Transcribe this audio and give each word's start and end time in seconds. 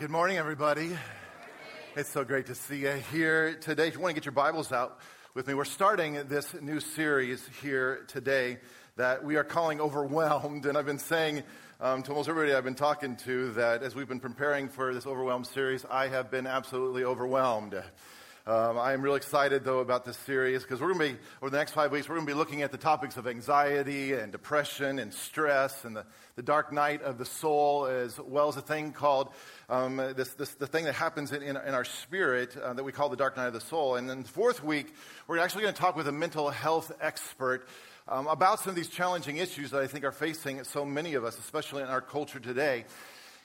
Good 0.00 0.08
morning, 0.10 0.38
everybody. 0.38 0.96
It's 1.94 2.08
so 2.08 2.24
great 2.24 2.46
to 2.46 2.54
see 2.54 2.78
you 2.78 2.92
here 3.12 3.52
today. 3.60 3.88
If 3.88 3.92
you 3.92 4.00
want 4.00 4.12
to 4.12 4.14
get 4.14 4.24
your 4.24 4.32
Bibles 4.32 4.72
out 4.72 4.98
with 5.34 5.46
me, 5.46 5.52
we're 5.52 5.66
starting 5.66 6.14
this 6.26 6.54
new 6.58 6.80
series 6.80 7.46
here 7.60 8.06
today 8.08 8.60
that 8.96 9.22
we 9.22 9.36
are 9.36 9.44
calling 9.44 9.78
Overwhelmed. 9.78 10.64
And 10.64 10.78
I've 10.78 10.86
been 10.86 10.98
saying 10.98 11.42
um, 11.82 12.02
to 12.04 12.12
almost 12.12 12.30
everybody 12.30 12.54
I've 12.54 12.64
been 12.64 12.74
talking 12.74 13.14
to 13.26 13.52
that 13.52 13.82
as 13.82 13.94
we've 13.94 14.08
been 14.08 14.20
preparing 14.20 14.70
for 14.70 14.94
this 14.94 15.06
Overwhelmed 15.06 15.46
series, 15.46 15.84
I 15.84 16.08
have 16.08 16.30
been 16.30 16.46
absolutely 16.46 17.04
overwhelmed. 17.04 17.74
Um, 18.46 18.78
I 18.78 18.94
am 18.94 19.02
really 19.02 19.18
excited, 19.18 19.64
though, 19.64 19.80
about 19.80 20.06
this 20.06 20.16
series 20.16 20.62
because 20.62 20.80
we're 20.80 20.94
going 20.94 21.10
to 21.10 21.14
be, 21.14 21.20
over 21.42 21.50
the 21.50 21.58
next 21.58 21.72
five 21.72 21.92
weeks, 21.92 22.08
we're 22.08 22.14
going 22.14 22.26
to 22.26 22.32
be 22.32 22.36
looking 22.36 22.62
at 22.62 22.72
the 22.72 22.78
topics 22.78 23.18
of 23.18 23.26
anxiety 23.26 24.14
and 24.14 24.32
depression 24.32 24.98
and 24.98 25.12
stress 25.12 25.84
and 25.84 25.94
the, 25.94 26.06
the 26.36 26.42
dark 26.42 26.72
night 26.72 27.02
of 27.02 27.18
the 27.18 27.26
soul, 27.26 27.84
as 27.84 28.18
well 28.18 28.48
as 28.48 28.56
a 28.56 28.62
thing 28.62 28.92
called 28.92 29.28
um, 29.68 29.98
this, 29.98 30.30
this, 30.30 30.54
the 30.54 30.66
thing 30.66 30.86
that 30.86 30.94
happens 30.94 31.32
in, 31.32 31.42
in, 31.42 31.58
in 31.58 31.74
our 31.74 31.84
spirit 31.84 32.56
uh, 32.56 32.72
that 32.72 32.82
we 32.82 32.92
call 32.92 33.10
the 33.10 33.16
dark 33.16 33.36
night 33.36 33.46
of 33.46 33.52
the 33.52 33.60
soul. 33.60 33.96
And 33.96 34.08
then 34.08 34.22
the 34.22 34.28
fourth 34.28 34.64
week, 34.64 34.94
we're 35.28 35.38
actually 35.38 35.62
going 35.62 35.74
to 35.74 35.80
talk 35.80 35.94
with 35.94 36.08
a 36.08 36.12
mental 36.12 36.48
health 36.48 36.92
expert 36.98 37.68
um, 38.08 38.26
about 38.26 38.60
some 38.60 38.70
of 38.70 38.76
these 38.76 38.88
challenging 38.88 39.36
issues 39.36 39.70
that 39.72 39.82
I 39.82 39.86
think 39.86 40.02
are 40.02 40.12
facing 40.12 40.64
so 40.64 40.86
many 40.86 41.12
of 41.12 41.24
us, 41.24 41.38
especially 41.38 41.82
in 41.82 41.88
our 41.88 42.00
culture 42.00 42.40
today. 42.40 42.86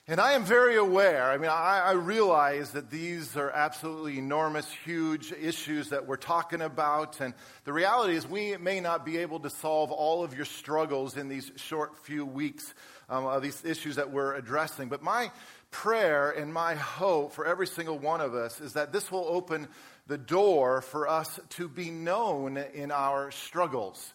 And 0.08 0.20
I 0.20 0.34
am 0.34 0.46
very 0.46 0.76
aware, 0.76 1.32
I 1.32 1.38
mean, 1.40 1.50
I, 1.50 1.80
I, 1.80 1.92
realize 1.94 2.74
that 2.74 2.92
these 2.92 3.36
are 3.36 3.50
absolutely 3.50 4.20
enormous, 4.20 4.72
huge 4.72 5.32
issues 5.32 5.90
that 5.90 6.06
we're 6.06 6.16
talking 6.16 6.62
about. 6.62 7.20
And 7.22 7.34
the 7.64 7.74
reality 7.74 8.16
is, 8.16 8.28
we 8.28 8.56
may 8.58 8.82
not 8.82 9.04
be 9.04 9.18
able 9.18 9.40
to 9.40 9.50
solve 9.50 9.90
all 9.90 10.24
of 10.24 10.36
your 10.36 10.46
struggles 10.46 11.18
in 11.18 11.28
these 11.28 11.52
short 11.56 11.98
few 12.06 12.24
weeks 12.24 12.72
um, 13.10 13.26
of 13.26 13.42
these 13.42 13.66
issues 13.66 13.96
that 13.96 14.12
we're 14.12 14.36
addressing. 14.36 14.90
But 14.90 15.02
my 15.02 15.32
prayer 15.72 16.30
and 16.30 16.54
my 16.54 16.76
hope 16.76 17.34
for 17.34 17.48
every 17.48 17.66
single 17.66 17.98
one 17.98 18.22
of 18.22 18.36
us 18.36 18.62
is 18.62 18.74
that 18.74 18.94
this 18.94 19.12
will 19.12 19.26
open 19.28 19.68
the 20.06 20.20
door 20.20 20.82
for 20.82 21.08
us 21.08 21.40
to 21.50 21.68
be 21.68 21.90
known 21.90 22.58
in 22.58 22.92
our 22.92 23.32
struggles. 23.32 24.14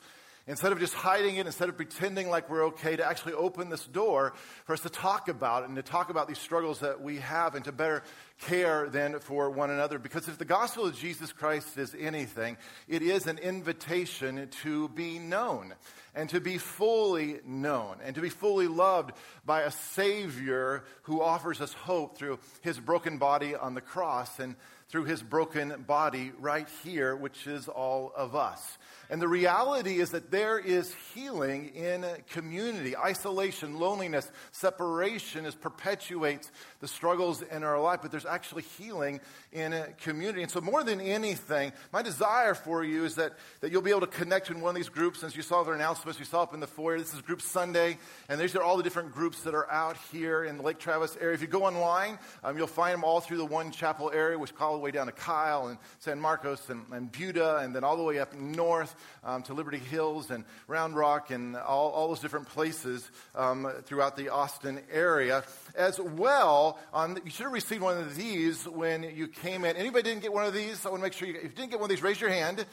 Instead 0.50 0.72
of 0.72 0.80
just 0.80 0.94
hiding 0.94 1.36
it, 1.36 1.46
instead 1.46 1.68
of 1.68 1.76
pretending 1.76 2.28
like 2.28 2.50
we're 2.50 2.64
okay, 2.64 2.96
to 2.96 3.06
actually 3.06 3.34
open 3.34 3.68
this 3.70 3.84
door 3.84 4.32
for 4.64 4.72
us 4.72 4.80
to 4.80 4.88
talk 4.88 5.28
about 5.28 5.62
it 5.62 5.68
and 5.68 5.76
to 5.76 5.82
talk 5.82 6.10
about 6.10 6.26
these 6.26 6.40
struggles 6.40 6.80
that 6.80 7.00
we 7.00 7.18
have 7.18 7.54
and 7.54 7.64
to 7.64 7.70
better 7.70 8.02
care 8.40 8.88
then 8.88 9.20
for 9.20 9.48
one 9.48 9.70
another. 9.70 10.00
Because 10.00 10.26
if 10.26 10.38
the 10.38 10.44
gospel 10.44 10.86
of 10.86 10.96
Jesus 10.96 11.30
Christ 11.30 11.78
is 11.78 11.94
anything, 11.96 12.56
it 12.88 13.00
is 13.00 13.28
an 13.28 13.38
invitation 13.38 14.48
to 14.62 14.88
be 14.88 15.20
known 15.20 15.72
and 16.16 16.28
to 16.30 16.40
be 16.40 16.58
fully 16.58 17.38
known 17.46 17.98
and 18.02 18.16
to 18.16 18.20
be 18.20 18.28
fully 18.28 18.66
loved 18.66 19.12
by 19.46 19.60
a 19.60 19.70
Savior 19.70 20.82
who 21.02 21.22
offers 21.22 21.60
us 21.60 21.72
hope 21.74 22.18
through 22.18 22.40
his 22.60 22.76
broken 22.80 23.18
body 23.18 23.54
on 23.54 23.74
the 23.74 23.80
cross 23.80 24.40
and 24.40 24.56
through 24.90 25.04
his 25.04 25.22
broken 25.22 25.84
body 25.86 26.32
right 26.40 26.68
here, 26.82 27.14
which 27.14 27.46
is 27.46 27.68
all 27.68 28.12
of 28.16 28.34
us. 28.34 28.76
And 29.08 29.20
the 29.20 29.28
reality 29.28 29.98
is 29.98 30.10
that 30.10 30.30
there 30.30 30.58
is 30.58 30.94
healing 31.14 31.74
in 31.74 32.06
community. 32.30 32.96
Isolation, 32.96 33.78
loneliness, 33.78 34.30
separation 34.52 35.46
is 35.46 35.54
perpetuates 35.54 36.52
the 36.78 36.86
struggles 36.86 37.42
in 37.42 37.64
our 37.64 37.80
life, 37.80 38.00
but 38.02 38.12
there's 38.12 38.26
actually 38.26 38.62
healing 38.78 39.20
in 39.52 39.74
community. 40.00 40.42
And 40.42 40.50
so 40.50 40.60
more 40.60 40.84
than 40.84 41.00
anything, 41.00 41.72
my 41.92 42.02
desire 42.02 42.54
for 42.54 42.84
you 42.84 43.04
is 43.04 43.16
that, 43.16 43.32
that 43.60 43.72
you'll 43.72 43.82
be 43.82 43.90
able 43.90 44.00
to 44.00 44.06
connect 44.06 44.50
in 44.50 44.60
one 44.60 44.70
of 44.70 44.76
these 44.76 44.88
groups. 44.88 45.24
As 45.24 45.34
you 45.34 45.42
saw 45.42 45.64
their 45.64 45.74
announcements, 45.74 46.20
you 46.20 46.24
saw 46.24 46.42
up 46.42 46.54
in 46.54 46.60
the 46.60 46.68
foyer, 46.68 46.98
this 46.98 47.12
is 47.12 47.20
Group 47.20 47.42
Sunday, 47.42 47.98
and 48.28 48.40
these 48.40 48.54
are 48.54 48.62
all 48.62 48.76
the 48.76 48.84
different 48.84 49.12
groups 49.12 49.42
that 49.42 49.54
are 49.54 49.70
out 49.70 49.96
here 50.12 50.44
in 50.44 50.56
the 50.56 50.62
Lake 50.62 50.78
Travis 50.78 51.16
area. 51.20 51.34
If 51.34 51.40
you 51.40 51.48
go 51.48 51.64
online, 51.64 52.16
um, 52.44 52.56
you'll 52.56 52.68
find 52.68 52.94
them 52.94 53.02
all 53.02 53.20
through 53.20 53.38
the 53.38 53.44
one 53.44 53.72
chapel 53.72 54.12
area, 54.14 54.38
which 54.38 54.52
all 54.70 54.79
the 54.80 54.84
way 54.84 54.90
down 54.90 55.06
to 55.06 55.12
Kyle 55.12 55.68
and 55.68 55.78
San 55.98 56.18
Marcos 56.18 56.70
and, 56.70 56.84
and 56.90 57.12
Buda, 57.12 57.58
and 57.58 57.74
then 57.74 57.84
all 57.84 57.96
the 57.96 58.02
way 58.02 58.18
up 58.18 58.34
north 58.34 58.94
um, 59.22 59.42
to 59.42 59.54
Liberty 59.54 59.78
Hills 59.78 60.30
and 60.30 60.44
Round 60.68 60.96
Rock 60.96 61.30
and 61.30 61.56
all, 61.56 61.90
all 61.90 62.08
those 62.08 62.20
different 62.20 62.48
places 62.48 63.10
um, 63.34 63.70
throughout 63.84 64.16
the 64.16 64.30
Austin 64.30 64.80
area. 64.90 65.44
As 65.74 66.00
well, 66.00 66.78
on, 66.92 67.20
you 67.24 67.30
should 67.30 67.44
have 67.44 67.52
received 67.52 67.82
one 67.82 67.98
of 67.98 68.16
these 68.16 68.66
when 68.66 69.02
you 69.02 69.28
came 69.28 69.64
in. 69.64 69.76
Anybody 69.76 70.02
didn't 70.02 70.22
get 70.22 70.32
one 70.32 70.46
of 70.46 70.54
these? 70.54 70.86
I 70.86 70.88
want 70.88 71.00
to 71.00 71.04
make 71.04 71.12
sure 71.12 71.28
you, 71.28 71.34
if 71.34 71.42
you 71.42 71.48
didn't 71.50 71.70
get 71.70 71.80
one 71.80 71.90
of 71.90 71.94
these, 71.94 72.02
raise 72.02 72.20
your 72.20 72.30
hand. 72.30 72.64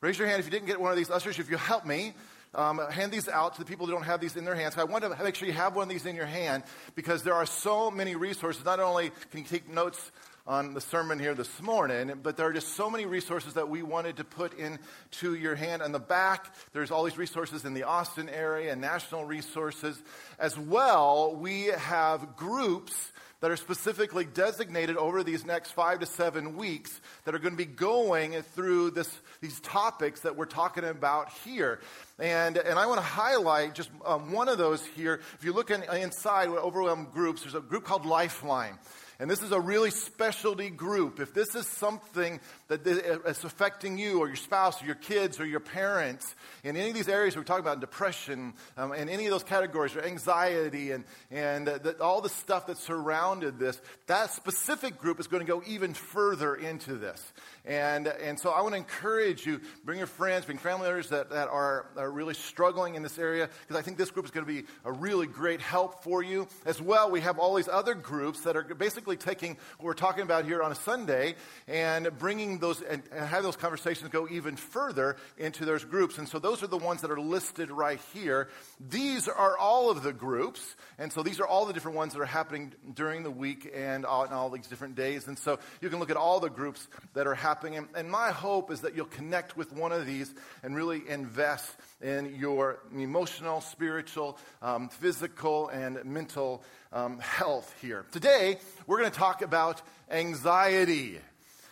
Raise 0.00 0.18
your 0.18 0.28
hand 0.28 0.40
if 0.40 0.46
you 0.46 0.50
didn't 0.50 0.66
get 0.66 0.80
one 0.80 0.90
of 0.90 0.96
these. 0.96 1.10
Ushers, 1.10 1.38
if 1.38 1.50
you 1.50 1.58
help 1.58 1.84
me, 1.84 2.14
um, 2.54 2.78
hand 2.90 3.12
these 3.12 3.28
out 3.28 3.54
to 3.54 3.60
the 3.60 3.66
people 3.66 3.86
who 3.86 3.92
don't 3.92 4.04
have 4.04 4.20
these 4.20 4.36
in 4.36 4.44
their 4.44 4.54
hands. 4.54 4.76
I 4.76 4.84
want 4.84 5.04
to 5.04 5.22
make 5.22 5.34
sure 5.34 5.46
you 5.46 5.54
have 5.54 5.76
one 5.76 5.84
of 5.84 5.88
these 5.88 6.06
in 6.06 6.16
your 6.16 6.26
hand 6.26 6.64
because 6.94 7.22
there 7.22 7.34
are 7.34 7.46
so 7.46 7.90
many 7.90 8.16
resources. 8.16 8.64
Not 8.64 8.80
only 8.80 9.10
can 9.30 9.40
you 9.40 9.44
take 9.44 9.68
notes 9.68 10.10
on 10.46 10.74
the 10.74 10.80
sermon 10.80 11.18
here 11.18 11.34
this 11.34 11.60
morning, 11.60 12.12
but 12.22 12.36
there 12.36 12.46
are 12.46 12.52
just 12.52 12.74
so 12.74 12.90
many 12.90 13.04
resources 13.04 13.54
that 13.54 13.68
we 13.68 13.82
wanted 13.82 14.16
to 14.16 14.24
put 14.24 14.58
into 14.58 15.34
your 15.34 15.54
hand. 15.54 15.82
On 15.82 15.92
the 15.92 15.98
back, 15.98 16.54
there's 16.72 16.90
all 16.90 17.04
these 17.04 17.18
resources 17.18 17.64
in 17.64 17.74
the 17.74 17.84
Austin 17.84 18.28
area 18.28 18.72
and 18.72 18.80
national 18.80 19.24
resources. 19.24 20.00
As 20.38 20.58
well, 20.58 21.36
we 21.36 21.66
have 21.66 22.36
groups 22.36 23.12
that 23.40 23.50
are 23.50 23.56
specifically 23.56 24.24
designated 24.24 24.96
over 24.96 25.22
these 25.24 25.46
next 25.46 25.70
five 25.70 26.00
to 26.00 26.06
seven 26.06 26.56
weeks 26.56 27.00
that 27.24 27.34
are 27.34 27.38
going 27.38 27.54
to 27.54 27.56
be 27.56 27.64
going 27.64 28.32
through 28.42 28.90
this, 28.90 29.10
these 29.40 29.58
topics 29.60 30.20
that 30.20 30.36
we're 30.36 30.44
talking 30.44 30.84
about 30.84 31.30
here. 31.44 31.80
And, 32.18 32.58
and 32.58 32.78
I 32.78 32.86
want 32.86 32.98
to 32.98 33.06
highlight 33.06 33.74
just 33.74 33.90
um, 34.04 34.32
one 34.32 34.48
of 34.48 34.58
those 34.58 34.84
here. 34.84 35.20
If 35.38 35.44
you 35.44 35.54
look 35.54 35.70
in, 35.70 35.82
inside 35.84 36.48
overwhelmed 36.48 37.12
groups, 37.12 37.42
there's 37.42 37.54
a 37.54 37.60
group 37.60 37.84
called 37.84 38.04
Lifeline. 38.04 38.78
And 39.20 39.30
this 39.30 39.42
is 39.42 39.52
a 39.52 39.60
really 39.60 39.90
specialty 39.90 40.70
group. 40.70 41.20
If 41.20 41.34
this 41.34 41.54
is 41.54 41.66
something 41.66 42.40
that 42.70 42.86
is 42.86 43.44
affecting 43.44 43.98
you 43.98 44.20
or 44.20 44.28
your 44.28 44.36
spouse 44.36 44.80
or 44.80 44.86
your 44.86 44.94
kids 44.94 45.40
or 45.40 45.44
your 45.44 45.58
parents 45.58 46.36
in 46.62 46.76
any 46.76 46.88
of 46.88 46.94
these 46.94 47.08
areas 47.08 47.36
we're 47.36 47.42
talking 47.42 47.64
about, 47.64 47.80
depression 47.80 48.54
um, 48.76 48.92
and 48.92 49.10
any 49.10 49.26
of 49.26 49.32
those 49.32 49.42
categories 49.42 49.96
or 49.96 50.02
anxiety 50.02 50.92
and, 50.92 51.04
and 51.32 51.66
the, 51.66 51.96
all 52.00 52.20
the 52.20 52.28
stuff 52.28 52.68
that 52.68 52.78
surrounded 52.78 53.58
this, 53.58 53.80
that 54.06 54.30
specific 54.30 54.98
group 54.98 55.18
is 55.18 55.26
going 55.26 55.44
to 55.44 55.46
go 55.46 55.62
even 55.66 55.94
further 55.94 56.54
into 56.54 56.94
this. 56.94 57.20
And, 57.64 58.06
and 58.06 58.38
so 58.38 58.50
I 58.50 58.62
want 58.62 58.74
to 58.74 58.78
encourage 58.78 59.44
you, 59.44 59.60
bring 59.84 59.98
your 59.98 60.06
friends, 60.06 60.44
bring 60.44 60.58
family 60.58 60.86
members 60.86 61.08
that, 61.08 61.30
that 61.30 61.48
are, 61.48 61.86
are 61.96 62.10
really 62.10 62.34
struggling 62.34 62.94
in 62.94 63.02
this 63.02 63.18
area, 63.18 63.48
because 63.62 63.76
I 63.76 63.82
think 63.82 63.98
this 63.98 64.12
group 64.12 64.26
is 64.26 64.30
going 64.30 64.46
to 64.46 64.52
be 64.52 64.66
a 64.84 64.92
really 64.92 65.26
great 65.26 65.60
help 65.60 66.04
for 66.04 66.22
you. 66.22 66.46
As 66.64 66.80
well, 66.80 67.10
we 67.10 67.20
have 67.20 67.40
all 67.40 67.56
these 67.56 67.68
other 67.68 67.94
groups 67.94 68.42
that 68.42 68.56
are 68.56 68.62
basically 68.62 69.16
taking 69.16 69.56
what 69.78 69.86
we're 69.86 69.94
talking 69.94 70.22
about 70.22 70.44
here 70.44 70.62
on 70.62 70.70
a 70.70 70.76
Sunday 70.76 71.34
and 71.66 72.08
bringing 72.18 72.59
those, 72.60 72.80
and, 72.82 73.02
and 73.12 73.24
have 73.26 73.42
those 73.42 73.56
conversations 73.56 74.10
go 74.10 74.28
even 74.30 74.56
further 74.56 75.16
into 75.38 75.64
those 75.64 75.84
groups. 75.84 76.18
And 76.18 76.28
so 76.28 76.38
those 76.38 76.62
are 76.62 76.66
the 76.66 76.78
ones 76.78 77.02
that 77.02 77.10
are 77.10 77.20
listed 77.20 77.70
right 77.70 78.00
here. 78.12 78.48
These 78.80 79.28
are 79.28 79.56
all 79.56 79.90
of 79.90 80.02
the 80.02 80.12
groups. 80.12 80.76
And 80.98 81.12
so 81.12 81.22
these 81.22 81.40
are 81.40 81.46
all 81.46 81.66
the 81.66 81.72
different 81.72 81.96
ones 81.96 82.14
that 82.14 82.20
are 82.20 82.26
happening 82.26 82.72
during 82.94 83.22
the 83.22 83.30
week 83.30 83.70
and 83.74 84.04
all, 84.04 84.26
all 84.26 84.50
these 84.50 84.66
different 84.66 84.94
days. 84.94 85.28
And 85.28 85.38
so 85.38 85.58
you 85.80 85.88
can 85.88 85.98
look 85.98 86.10
at 86.10 86.16
all 86.16 86.40
the 86.40 86.50
groups 86.50 86.88
that 87.14 87.26
are 87.26 87.34
happening 87.34 87.50
happening. 87.50 87.88
And 87.94 88.10
my 88.10 88.30
hope 88.30 88.70
is 88.70 88.82
that 88.82 88.94
you'll 88.94 89.06
connect 89.06 89.56
with 89.56 89.72
one 89.72 89.92
of 89.92 90.06
these 90.06 90.32
and 90.62 90.76
really 90.76 91.02
invest 91.08 91.68
in 92.00 92.36
your 92.36 92.78
emotional, 92.94 93.60
spiritual, 93.60 94.38
um, 94.62 94.88
physical, 94.88 95.68
and 95.68 96.04
mental 96.04 96.62
um, 96.92 97.18
health 97.18 97.74
here. 97.82 98.04
Today, 98.12 98.58
we're 98.86 98.98
going 98.98 99.10
to 99.10 99.18
talk 99.18 99.42
about 99.42 99.82
anxiety. 100.10 101.18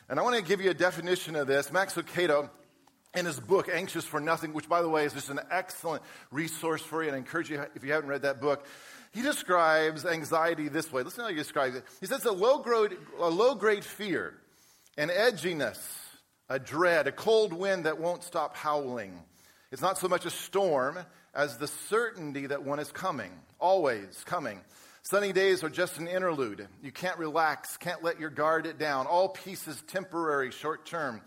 And 0.09 0.19
I 0.19 0.23
want 0.23 0.37
to 0.37 0.43
give 0.43 0.61
you 0.61 0.71
a 0.71 0.75
definition 0.75 1.37
of 1.37 1.47
this. 1.47 1.71
Max 1.71 1.95
Lucado 1.95 2.49
in 3.15 3.27
his 3.27 3.39
book, 3.39 3.69
Anxious 3.73 4.05
for 4.05 4.21
Nothing, 4.21 4.53
which, 4.53 4.69
by 4.69 4.81
the 4.81 4.89
way, 4.89 5.05
is 5.05 5.13
just 5.13 5.29
an 5.29 5.41
excellent 5.51 6.03
resource 6.31 6.83
for 6.83 7.03
you, 7.03 7.09
and 7.09 7.17
I 7.17 7.19
encourage 7.19 7.51
you, 7.51 7.63
if 7.75 7.85
you 7.85 7.93
haven't 7.93 8.09
read 8.09 8.23
that 8.23 8.41
book, 8.41 8.67
he 9.13 9.23
describes 9.23 10.07
anxiety 10.07 10.69
this 10.69 10.93
way. 10.93 11.03
Listen 11.03 11.25
how 11.25 11.31
he 11.31 11.37
describes 11.37 11.77
it. 11.77 11.85
He 12.01 12.07
says 12.07 12.25
a 12.25 12.33
low 12.33 12.59
grade, 12.59 12.97
a 13.19 13.29
low 13.29 13.55
grade 13.55 13.85
fear 13.85 14.35
an 14.97 15.11
edginess, 15.11 15.79
a 16.49 16.59
dread, 16.59 17.07
a 17.07 17.13
cold 17.13 17.53
wind 17.53 17.85
that 17.85 18.01
won't 18.01 18.25
stop 18.25 18.57
howling. 18.57 19.23
It's 19.71 19.81
not 19.83 19.97
so 19.97 20.09
much 20.09 20.27
a 20.27 20.31
storm 20.31 20.99
as 21.35 21.57
the 21.57 21.69
certainty 21.69 22.47
that 22.47 22.65
one 22.65 22.81
is 22.81 22.91
coming, 22.91 23.31
always 23.61 24.25
coming. 24.25 24.61
Sunny 25.11 25.33
days 25.33 25.65
are 25.65 25.71
just 25.71 25.97
an 25.97 26.07
interlude. 26.07 26.69
You 26.83 26.93
can't 26.93 27.17
relax, 27.17 27.79
can't 27.79 28.05
let 28.05 28.21
your 28.21 28.29
guard 28.29 28.79
down. 28.79 29.07
All 29.07 29.31
peace 29.31 29.67
is 29.67 29.83
temporary, 29.87 30.51
short 30.51 30.85
term. 30.85 31.23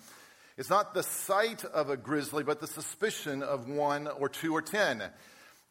It's 0.55 0.69
not 0.69 0.93
the 0.93 1.01
sight 1.01 1.65
of 1.65 1.89
a 1.89 1.97
grizzly, 1.97 2.43
but 2.43 2.59
the 2.59 2.67
suspicion 2.67 3.41
of 3.41 3.67
one 3.67 4.05
or 4.05 4.29
two 4.29 4.55
or 4.55 4.61
ten. 4.61 5.01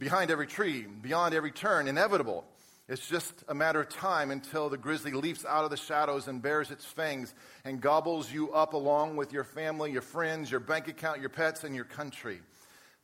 Behind 0.01 0.33
every 0.33 0.49
tree, 0.49 0.87
beyond 1.01 1.35
every 1.35 1.53
turn, 1.53 1.87
inevitable. 1.87 2.45
It's 2.89 3.07
just 3.07 3.33
a 3.47 3.55
matter 3.55 3.83
of 3.83 3.91
time 3.91 4.33
until 4.33 4.69
the 4.69 4.77
grizzly 4.77 5.13
leaps 5.13 5.45
out 5.45 5.63
of 5.63 5.71
the 5.71 5.77
shadows 5.77 6.27
and 6.27 6.43
bares 6.43 6.73
its 6.73 6.85
fangs 6.85 7.33
and 7.65 7.81
gobbles 7.81 8.33
you 8.33 8.51
up 8.51 8.73
along 8.73 9.19
with 9.19 9.33
your 9.33 9.45
family, 9.45 9.93
your 9.93 10.03
friends, 10.03 10.51
your 10.51 10.59
bank 10.59 10.89
account, 10.89 11.21
your 11.21 11.29
pets, 11.31 11.63
and 11.63 11.77
your 11.77 11.85
country. 11.85 12.41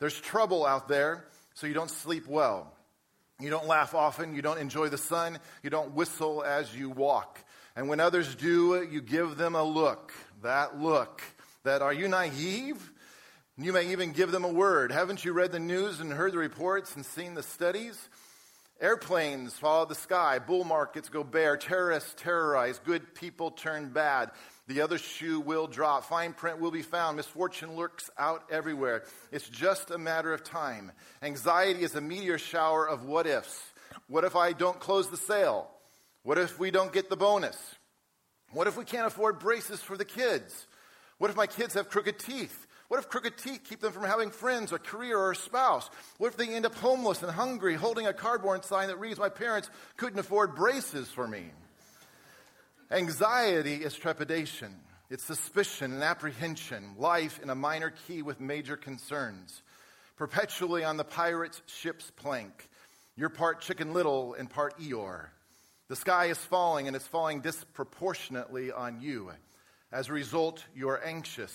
There's 0.00 0.20
trouble 0.20 0.66
out 0.66 0.88
there, 0.88 1.26
so 1.54 1.68
you 1.68 1.74
don't 1.74 1.92
sleep 1.92 2.26
well. 2.26 2.72
You 3.38 3.50
don't 3.50 3.66
laugh 3.66 3.94
often. 3.94 4.34
You 4.34 4.42
don't 4.42 4.58
enjoy 4.58 4.88
the 4.88 4.98
sun. 4.98 5.38
You 5.62 5.70
don't 5.70 5.94
whistle 5.94 6.42
as 6.42 6.74
you 6.74 6.90
walk. 6.90 7.38
And 7.74 7.88
when 7.88 8.00
others 8.00 8.34
do, 8.34 8.86
you 8.90 9.02
give 9.02 9.36
them 9.36 9.54
a 9.54 9.62
look. 9.62 10.12
That 10.42 10.80
look. 10.80 11.22
That 11.64 11.82
are 11.82 11.92
you 11.92 12.08
naive? 12.08 12.92
You 13.58 13.72
may 13.72 13.92
even 13.92 14.12
give 14.12 14.30
them 14.32 14.44
a 14.44 14.52
word. 14.52 14.92
Haven't 14.92 15.24
you 15.24 15.32
read 15.32 15.52
the 15.52 15.58
news 15.58 16.00
and 16.00 16.12
heard 16.12 16.32
the 16.32 16.38
reports 16.38 16.94
and 16.94 17.04
seen 17.04 17.34
the 17.34 17.42
studies? 17.42 18.08
Airplanes 18.80 19.54
follow 19.54 19.86
the 19.86 19.94
sky, 19.94 20.38
bull 20.38 20.64
markets 20.64 21.08
go 21.08 21.24
bear, 21.24 21.56
terrorists 21.56 22.14
terrorize, 22.18 22.78
good 22.84 23.14
people 23.14 23.50
turn 23.50 23.88
bad. 23.88 24.30
The 24.68 24.80
other 24.80 24.98
shoe 24.98 25.38
will 25.38 25.68
drop, 25.68 26.04
fine 26.04 26.32
print 26.32 26.58
will 26.58 26.72
be 26.72 26.82
found, 26.82 27.16
misfortune 27.16 27.76
lurks 27.76 28.10
out 28.18 28.42
everywhere. 28.50 29.04
It's 29.30 29.48
just 29.48 29.92
a 29.92 29.98
matter 29.98 30.32
of 30.32 30.42
time. 30.42 30.90
Anxiety 31.22 31.82
is 31.82 31.94
a 31.94 32.00
meteor 32.00 32.38
shower 32.38 32.88
of 32.88 33.04
what 33.04 33.28
ifs. 33.28 33.60
What 34.08 34.24
if 34.24 34.34
I 34.34 34.52
don't 34.52 34.80
close 34.80 35.08
the 35.08 35.16
sale? 35.16 35.70
What 36.24 36.38
if 36.38 36.58
we 36.58 36.72
don't 36.72 36.92
get 36.92 37.08
the 37.08 37.16
bonus? 37.16 37.56
What 38.50 38.66
if 38.66 38.76
we 38.76 38.84
can't 38.84 39.06
afford 39.06 39.38
braces 39.38 39.80
for 39.80 39.96
the 39.96 40.04
kids? 40.04 40.66
What 41.18 41.30
if 41.30 41.36
my 41.36 41.46
kids 41.46 41.74
have 41.74 41.88
crooked 41.88 42.18
teeth? 42.18 42.66
What 42.88 42.98
if 42.98 43.08
crooked 43.08 43.38
teeth 43.38 43.62
keep 43.68 43.80
them 43.80 43.92
from 43.92 44.04
having 44.04 44.30
friends, 44.30 44.72
a 44.72 44.78
career, 44.78 45.18
or 45.18 45.32
a 45.32 45.36
spouse? 45.36 45.88
What 46.18 46.28
if 46.28 46.36
they 46.36 46.48
end 46.48 46.66
up 46.66 46.74
homeless 46.74 47.22
and 47.22 47.30
hungry, 47.30 47.74
holding 47.74 48.06
a 48.06 48.12
cardboard 48.12 48.64
sign 48.64 48.88
that 48.88 48.98
reads, 48.98 49.18
My 49.18 49.28
parents 49.28 49.70
couldn't 49.96 50.18
afford 50.18 50.54
braces 50.56 51.08
for 51.08 51.26
me? 51.26 51.50
Anxiety 52.90 53.76
is 53.76 53.94
trepidation, 53.94 54.72
it's 55.10 55.24
suspicion 55.24 55.92
and 55.92 56.04
apprehension, 56.04 56.94
life 56.96 57.40
in 57.42 57.50
a 57.50 57.54
minor 57.54 57.90
key 57.90 58.22
with 58.22 58.40
major 58.40 58.76
concerns. 58.76 59.62
Perpetually 60.16 60.84
on 60.84 60.96
the 60.96 61.04
pirate's 61.04 61.60
ship's 61.66 62.10
plank. 62.12 62.68
You're 63.16 63.28
part 63.28 63.60
Chicken 63.60 63.92
Little 63.92 64.34
and 64.34 64.48
part 64.48 64.78
Eeyore. 64.78 65.26
The 65.88 65.96
sky 65.96 66.26
is 66.26 66.38
falling, 66.38 66.86
and 66.86 66.94
it's 66.94 67.06
falling 67.06 67.40
disproportionately 67.40 68.70
on 68.70 69.00
you. 69.00 69.30
As 69.90 70.08
a 70.08 70.12
result, 70.12 70.64
you're 70.74 71.04
anxious 71.04 71.52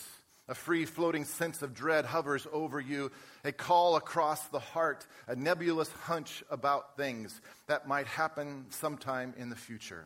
a 0.51 0.55
free 0.55 0.85
floating 0.85 1.23
sense 1.23 1.61
of 1.61 1.73
dread 1.73 2.03
hovers 2.03 2.45
over 2.51 2.77
you, 2.77 3.09
a 3.45 3.53
call 3.53 3.95
across 3.95 4.45
the 4.47 4.59
heart, 4.59 5.07
a 5.27 5.35
nebulous 5.35 5.89
hunch 5.91 6.43
about 6.49 6.97
things 6.97 7.39
that 7.67 7.87
might 7.87 8.05
happen 8.05 8.65
sometime 8.69 9.33
in 9.37 9.49
the 9.49 9.55
future. 9.55 10.05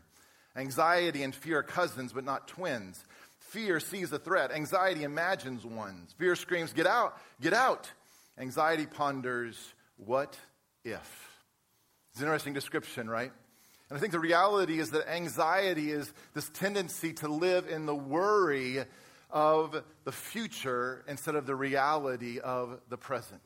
Anxiety 0.56 1.24
and 1.24 1.36
fear 1.36 1.60
are 1.60 1.63
cousins, 1.63 2.13
but 2.13 2.24
not 2.24 2.48
twins. 2.48 3.04
Fear 3.40 3.80
sees 3.80 4.12
a 4.12 4.19
threat. 4.19 4.52
Anxiety 4.52 5.04
imagines 5.04 5.66
ones. 5.66 6.13
Fear 6.18 6.36
screams, 6.36 6.74
Get 6.74 6.88
out, 6.88 7.18
get 7.42 7.54
out. 7.54 7.90
Anxiety 8.38 8.86
ponders, 8.86 9.57
What 9.98 10.38
if? 10.84 11.30
It's 12.12 12.22
an 12.22 12.28
interesting 12.28 12.54
description, 12.54 13.10
right? 13.10 13.31
And 13.90 13.98
I 13.98 14.00
think 14.00 14.13
the 14.13 14.19
reality 14.19 14.80
is 14.80 14.92
that 14.92 15.07
anxiety 15.07 15.92
is 15.92 16.12
this 16.34 16.50
tendency 16.50 17.13
to 17.13 17.28
live 17.28 17.68
in 17.68 17.86
the 17.86 17.96
worry 17.96 18.84
of 19.30 19.84
the 20.06 20.12
future 20.12 21.04
instead 21.08 21.36
of 21.36 21.46
the 21.46 21.56
reality 21.56 22.40
of 22.40 22.80
the 22.90 22.98
present. 22.98 23.42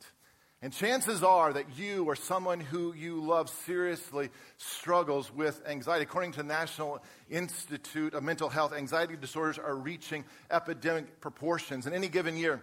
And 0.62 0.74
chances 0.74 1.22
are 1.22 1.54
that 1.54 1.78
you 1.78 2.04
or 2.04 2.14
someone 2.14 2.60
who 2.60 2.92
you 2.92 3.22
love 3.22 3.48
seriously 3.48 4.28
struggles 4.58 5.32
with 5.32 5.62
anxiety. 5.66 6.02
According 6.02 6.32
to 6.32 6.38
the 6.38 6.48
National 6.48 7.02
Institute 7.30 8.12
of 8.12 8.22
Mental 8.22 8.50
Health, 8.50 8.74
anxiety 8.74 9.16
disorders 9.16 9.58
are 9.58 9.74
reaching 9.74 10.22
epidemic 10.50 11.18
proportions. 11.20 11.86
In 11.86 11.94
any 11.94 12.08
given 12.08 12.36
year, 12.36 12.62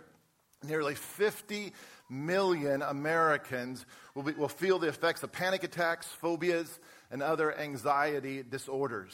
nearly 0.64 0.94
50 0.94 1.74
million 2.08 2.84
Americans 2.84 3.84
will, 4.14 4.24
be, 4.24 4.34
will 4.34 4.48
feel 4.48 4.78
the 4.78 4.90
effects 4.90 5.24
of 5.24 5.32
panic 5.32 5.64
attacks, 5.64 6.06
phobias, 6.06 6.80
and 7.10 7.24
other 7.24 7.58
anxiety 7.58 8.44
disorders. 8.48 9.14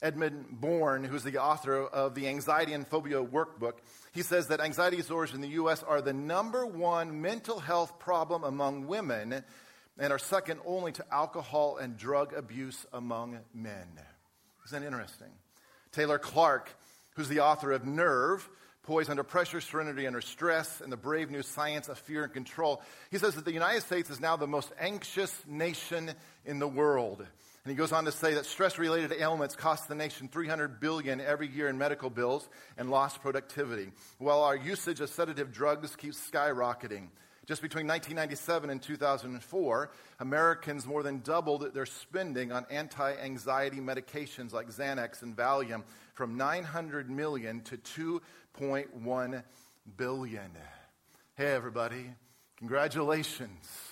Edmund 0.00 0.46
Bourne, 0.50 1.04
who's 1.04 1.24
the 1.24 1.38
author 1.38 1.82
of 1.82 2.14
the 2.14 2.28
Anxiety 2.28 2.72
and 2.72 2.86
Phobia 2.86 3.22
Workbook, 3.24 3.74
he 4.12 4.22
says 4.22 4.48
that 4.48 4.60
anxiety 4.60 4.96
disorders 4.96 5.34
in 5.34 5.40
the 5.40 5.48
U.S. 5.48 5.82
are 5.82 6.00
the 6.00 6.12
number 6.12 6.64
one 6.64 7.20
mental 7.20 7.58
health 7.58 7.98
problem 7.98 8.44
among 8.44 8.86
women 8.86 9.42
and 9.98 10.12
are 10.12 10.18
second 10.18 10.60
only 10.64 10.92
to 10.92 11.04
alcohol 11.12 11.78
and 11.78 11.96
drug 11.96 12.32
abuse 12.32 12.86
among 12.92 13.38
men. 13.52 13.88
Isn't 14.66 14.82
that 14.82 14.86
interesting? 14.86 15.32
Taylor 15.90 16.18
Clark, 16.18 16.70
who's 17.16 17.28
the 17.28 17.40
author 17.40 17.72
of 17.72 17.84
Nerve, 17.84 18.48
Poise 18.84 19.08
Under 19.08 19.24
Pressure, 19.24 19.60
Serenity 19.60 20.06
Under 20.06 20.20
Stress, 20.20 20.80
and 20.80 20.92
the 20.92 20.96
Brave 20.96 21.30
New 21.30 21.42
Science 21.42 21.88
of 21.88 21.98
Fear 21.98 22.24
and 22.24 22.32
Control, 22.32 22.80
he 23.10 23.18
says 23.18 23.34
that 23.34 23.44
the 23.44 23.52
United 23.52 23.82
States 23.82 24.08
is 24.10 24.20
now 24.20 24.36
the 24.36 24.46
most 24.46 24.72
anxious 24.78 25.34
nation 25.46 26.12
in 26.44 26.58
the 26.58 26.68
world. 26.68 27.26
And 27.64 27.70
he 27.70 27.76
goes 27.76 27.92
on 27.92 28.04
to 28.04 28.12
say 28.12 28.34
that 28.34 28.46
stress 28.46 28.78
related 28.78 29.12
ailments 29.12 29.56
cost 29.56 29.88
the 29.88 29.94
nation 29.94 30.28
300 30.28 30.80
billion 30.80 31.20
every 31.20 31.48
year 31.48 31.68
in 31.68 31.76
medical 31.76 32.08
bills 32.08 32.48
and 32.76 32.90
lost 32.90 33.20
productivity, 33.20 33.90
while 34.18 34.42
our 34.42 34.56
usage 34.56 35.00
of 35.00 35.10
sedative 35.10 35.52
drugs 35.52 35.94
keeps 35.96 36.18
skyrocketing. 36.30 37.08
Just 37.48 37.62
between 37.62 37.86
1997 37.86 38.68
and 38.68 38.82
2004, 38.82 39.90
Americans 40.20 40.86
more 40.86 41.02
than 41.02 41.20
doubled 41.20 41.72
their 41.72 41.86
spending 41.86 42.52
on 42.52 42.66
anti 42.70 43.14
anxiety 43.14 43.78
medications 43.78 44.52
like 44.52 44.68
Xanax 44.68 45.22
and 45.22 45.34
Valium 45.34 45.82
from 46.12 46.36
900 46.36 47.08
million 47.08 47.62
to 47.62 47.78
2.1 48.58 49.42
billion. 49.96 50.50
Hey, 51.36 51.54
everybody, 51.54 52.10
congratulations. 52.58 53.87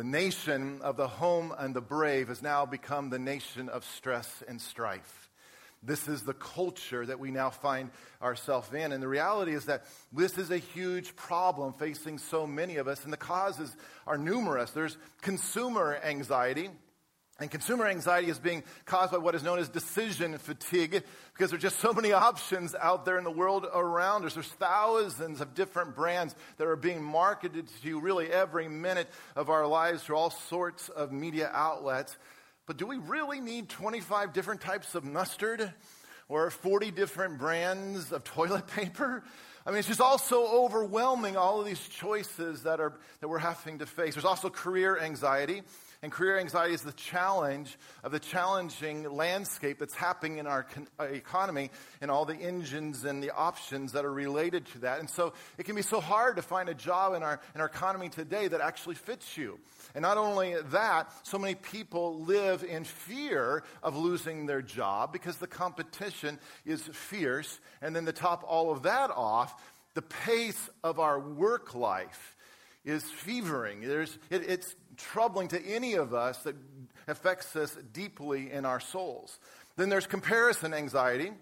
The 0.00 0.06
nation 0.06 0.80
of 0.80 0.96
the 0.96 1.08
home 1.08 1.54
and 1.58 1.76
the 1.76 1.82
brave 1.82 2.28
has 2.28 2.40
now 2.40 2.64
become 2.64 3.10
the 3.10 3.18
nation 3.18 3.68
of 3.68 3.84
stress 3.84 4.42
and 4.48 4.58
strife. 4.58 5.28
This 5.82 6.08
is 6.08 6.22
the 6.22 6.32
culture 6.32 7.04
that 7.04 7.20
we 7.20 7.30
now 7.30 7.50
find 7.50 7.90
ourselves 8.22 8.72
in. 8.72 8.92
And 8.92 9.02
the 9.02 9.08
reality 9.08 9.52
is 9.52 9.66
that 9.66 9.84
this 10.10 10.38
is 10.38 10.50
a 10.50 10.56
huge 10.56 11.14
problem 11.16 11.74
facing 11.74 12.16
so 12.16 12.46
many 12.46 12.76
of 12.76 12.88
us, 12.88 13.04
and 13.04 13.12
the 13.12 13.18
causes 13.18 13.76
are 14.06 14.16
numerous. 14.16 14.70
There's 14.70 14.96
consumer 15.20 16.00
anxiety, 16.02 16.70
and 17.40 17.50
consumer 17.50 17.86
anxiety 17.86 18.28
is 18.28 18.38
being 18.38 18.62
caused 18.84 19.12
by 19.12 19.18
what 19.18 19.34
is 19.34 19.42
known 19.42 19.58
as 19.58 19.70
decision 19.70 20.36
fatigue 20.36 21.02
because 21.32 21.50
there's 21.50 21.62
just 21.62 21.80
so 21.80 21.94
many 21.94 22.12
options 22.28 22.74
out 22.74 23.06
there 23.06 23.16
in 23.16 23.24
the 23.24 23.30
world 23.30 23.66
around 23.72 24.26
us. 24.26 24.34
There's 24.34 24.46
thousands 24.46 25.40
of 25.40 25.54
different 25.54 25.96
brands 25.96 26.34
that 26.58 26.66
are 26.66 26.76
being 26.76 27.02
marketed 27.02 27.66
to 27.66 27.88
you 27.88 27.98
really 27.98 28.30
every 28.30 28.68
minute 28.68 29.08
of 29.34 29.48
our 29.48 29.66
lives 29.66 30.02
through 30.02 30.16
all 30.16 30.30
sorts 30.30 30.90
of 30.90 31.12
media 31.12 31.50
outlets. 31.52 32.16
But 32.66 32.76
do 32.76 32.86
we 32.86 32.98
really 32.98 33.40
need 33.40 33.70
25 33.70 34.34
different 34.34 34.60
types 34.60 34.94
of 34.94 35.02
mustard 35.02 35.72
or 36.28 36.50
40 36.50 36.90
different 36.90 37.38
brands 37.38 38.12
of 38.12 38.22
toilet 38.22 38.66
paper? 38.76 39.24
I 39.64 39.70
mean, 39.70 39.78
it's 39.78 39.88
just 39.88 40.00
all 40.00 40.18
so 40.18 40.46
overwhelming, 40.64 41.36
all 41.38 41.60
of 41.60 41.66
these 41.66 41.80
choices 41.88 42.64
that, 42.64 42.80
are, 42.80 42.94
that 43.20 43.28
we're 43.28 43.38
having 43.38 43.78
to 43.78 43.86
face. 43.86 44.14
There's 44.14 44.24
also 44.26 44.50
career 44.50 44.98
anxiety. 44.98 45.62
And 46.02 46.10
career 46.10 46.38
anxiety 46.38 46.72
is 46.72 46.80
the 46.80 46.92
challenge 46.92 47.76
of 48.02 48.10
the 48.10 48.18
challenging 48.18 49.04
landscape 49.12 49.78
that's 49.78 49.94
happening 49.94 50.38
in 50.38 50.46
our 50.46 50.62
con- 50.62 50.88
uh, 50.98 51.04
economy 51.04 51.70
and 52.00 52.10
all 52.10 52.24
the 52.24 52.36
engines 52.36 53.04
and 53.04 53.22
the 53.22 53.32
options 53.32 53.92
that 53.92 54.06
are 54.06 54.12
related 54.12 54.64
to 54.68 54.78
that. 54.78 55.00
And 55.00 55.10
so 55.10 55.34
it 55.58 55.64
can 55.64 55.76
be 55.76 55.82
so 55.82 56.00
hard 56.00 56.36
to 56.36 56.42
find 56.42 56.70
a 56.70 56.74
job 56.74 57.12
in 57.12 57.22
our, 57.22 57.38
in 57.54 57.60
our 57.60 57.66
economy 57.66 58.08
today 58.08 58.48
that 58.48 58.62
actually 58.62 58.94
fits 58.94 59.36
you. 59.36 59.58
And 59.94 60.00
not 60.00 60.16
only 60.16 60.54
that, 60.70 61.12
so 61.22 61.38
many 61.38 61.54
people 61.54 62.20
live 62.20 62.64
in 62.64 62.84
fear 62.84 63.62
of 63.82 63.94
losing 63.94 64.46
their 64.46 64.62
job 64.62 65.12
because 65.12 65.36
the 65.36 65.46
competition 65.46 66.38
is 66.64 66.80
fierce. 66.80 67.60
And 67.82 67.94
then 67.94 68.06
to 68.06 68.12
top 68.12 68.42
all 68.46 68.72
of 68.72 68.84
that 68.84 69.10
off, 69.10 69.54
the 69.92 70.02
pace 70.02 70.70
of 70.82 70.98
our 70.98 71.20
work 71.20 71.74
life 71.74 72.36
is 72.84 73.04
fevering. 73.04 73.82
There's, 73.82 74.16
it, 74.30 74.48
it's 74.48 74.74
troubling 75.00 75.48
to 75.48 75.66
any 75.66 75.94
of 75.94 76.14
us 76.14 76.38
that 76.44 76.54
affects 77.08 77.56
us 77.56 77.76
deeply 77.92 78.50
in 78.50 78.64
our 78.64 78.80
souls. 78.80 79.38
Then 79.76 79.88
there's 79.88 80.06
comparison 80.06 80.74
anxiety. 80.74 81.32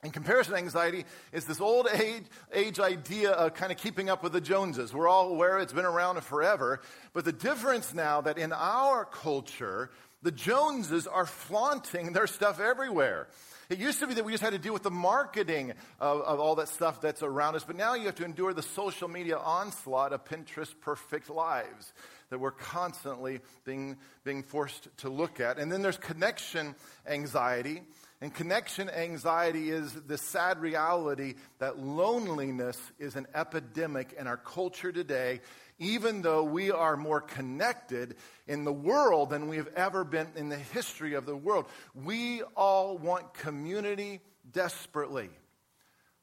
And 0.00 0.12
comparison 0.12 0.54
anxiety 0.54 1.04
is 1.32 1.44
this 1.44 1.60
old 1.60 1.88
age, 1.92 2.22
age 2.52 2.78
idea 2.78 3.32
of 3.32 3.54
kind 3.54 3.72
of 3.72 3.78
keeping 3.78 4.08
up 4.08 4.22
with 4.22 4.32
the 4.32 4.40
Joneses. 4.40 4.94
We're 4.94 5.08
all 5.08 5.30
aware 5.30 5.58
it's 5.58 5.72
been 5.72 5.84
around 5.84 6.22
forever. 6.22 6.80
But 7.12 7.24
the 7.24 7.32
difference 7.32 7.92
now 7.92 8.20
that 8.20 8.38
in 8.38 8.52
our 8.52 9.04
culture, 9.04 9.90
the 10.22 10.30
Joneses 10.30 11.08
are 11.08 11.26
flaunting 11.26 12.12
their 12.12 12.28
stuff 12.28 12.60
everywhere. 12.60 13.26
It 13.70 13.78
used 13.78 13.98
to 14.00 14.06
be 14.06 14.14
that 14.14 14.24
we 14.24 14.32
just 14.32 14.42
had 14.42 14.54
to 14.54 14.58
deal 14.58 14.72
with 14.72 14.82
the 14.82 14.90
marketing 14.90 15.72
of, 16.00 16.22
of, 16.22 16.40
all 16.40 16.54
that 16.54 16.68
stuff 16.68 17.02
that's 17.02 17.22
around 17.22 17.54
us, 17.54 17.64
but 17.64 17.76
now 17.76 17.94
you 17.94 18.06
have 18.06 18.14
to 18.14 18.24
endure 18.24 18.54
the 18.54 18.62
social 18.62 19.08
media 19.08 19.36
onslaught 19.36 20.14
of 20.14 20.24
Pinterest 20.24 20.72
perfect 20.80 21.28
lives 21.28 21.92
that 22.30 22.38
we're 22.38 22.50
constantly 22.50 23.40
being, 23.64 23.96
being 24.24 24.42
forced 24.42 24.88
to 24.98 25.08
look 25.08 25.40
at. 25.40 25.58
And 25.58 25.70
then 25.70 25.82
there's 25.82 25.96
connection 25.98 26.74
anxiety. 27.06 27.82
And 28.20 28.34
connection 28.34 28.90
anxiety 28.90 29.70
is 29.70 29.92
the 29.92 30.18
sad 30.18 30.60
reality 30.60 31.34
that 31.58 31.78
loneliness 31.78 32.78
is 32.98 33.14
an 33.14 33.26
epidemic 33.34 34.14
in 34.18 34.26
our 34.26 34.36
culture 34.36 34.90
today, 34.90 35.40
even 35.78 36.22
though 36.22 36.42
we 36.42 36.72
are 36.72 36.96
more 36.96 37.20
connected 37.20 38.16
in 38.48 38.64
the 38.64 38.72
world 38.72 39.30
than 39.30 39.46
we 39.46 39.56
have 39.56 39.68
ever 39.76 40.02
been 40.02 40.26
in 40.34 40.48
the 40.48 40.56
history 40.56 41.14
of 41.14 41.26
the 41.26 41.36
world. 41.36 41.66
We 41.94 42.42
all 42.56 42.98
want 42.98 43.34
community 43.34 44.20
desperately. 44.50 45.30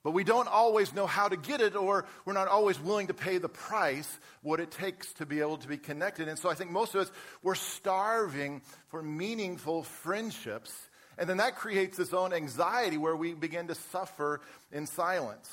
But 0.05 0.11
we 0.11 0.23
don't 0.23 0.47
always 0.47 0.93
know 0.93 1.07
how 1.07 1.29
to 1.29 1.35
get 1.35 1.61
it, 1.61 1.75
or 1.75 2.05
we're 2.25 2.33
not 2.33 2.47
always 2.47 2.79
willing 2.79 3.07
to 3.07 3.15
pay 3.15 3.39
the 3.39 3.49
price, 3.49 4.19
what 4.43 4.59
it 4.59 4.69
takes 4.69 5.11
to 5.13 5.25
be 5.25 5.39
able 5.39 5.57
to 5.57 5.67
be 5.67 5.77
connected. 5.77 6.27
And 6.27 6.37
so 6.37 6.47
I 6.47 6.53
think 6.53 6.69
most 6.69 6.93
of 6.93 7.01
us, 7.01 7.11
we're 7.41 7.55
starving 7.55 8.61
for 8.89 9.01
meaningful 9.01 9.81
friendships. 9.81 10.71
And 11.17 11.27
then 11.27 11.37
that 11.37 11.55
creates 11.55 11.97
this 11.97 12.13
own 12.13 12.33
anxiety 12.33 12.97
where 12.97 13.15
we 13.15 13.33
begin 13.33 13.65
to 13.69 13.73
suffer 13.73 14.41
in 14.71 14.85
silence. 14.85 15.49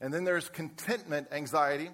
And 0.00 0.12
then 0.12 0.24
there's 0.24 0.48
contentment 0.48 1.28
anxiety. 1.30 1.88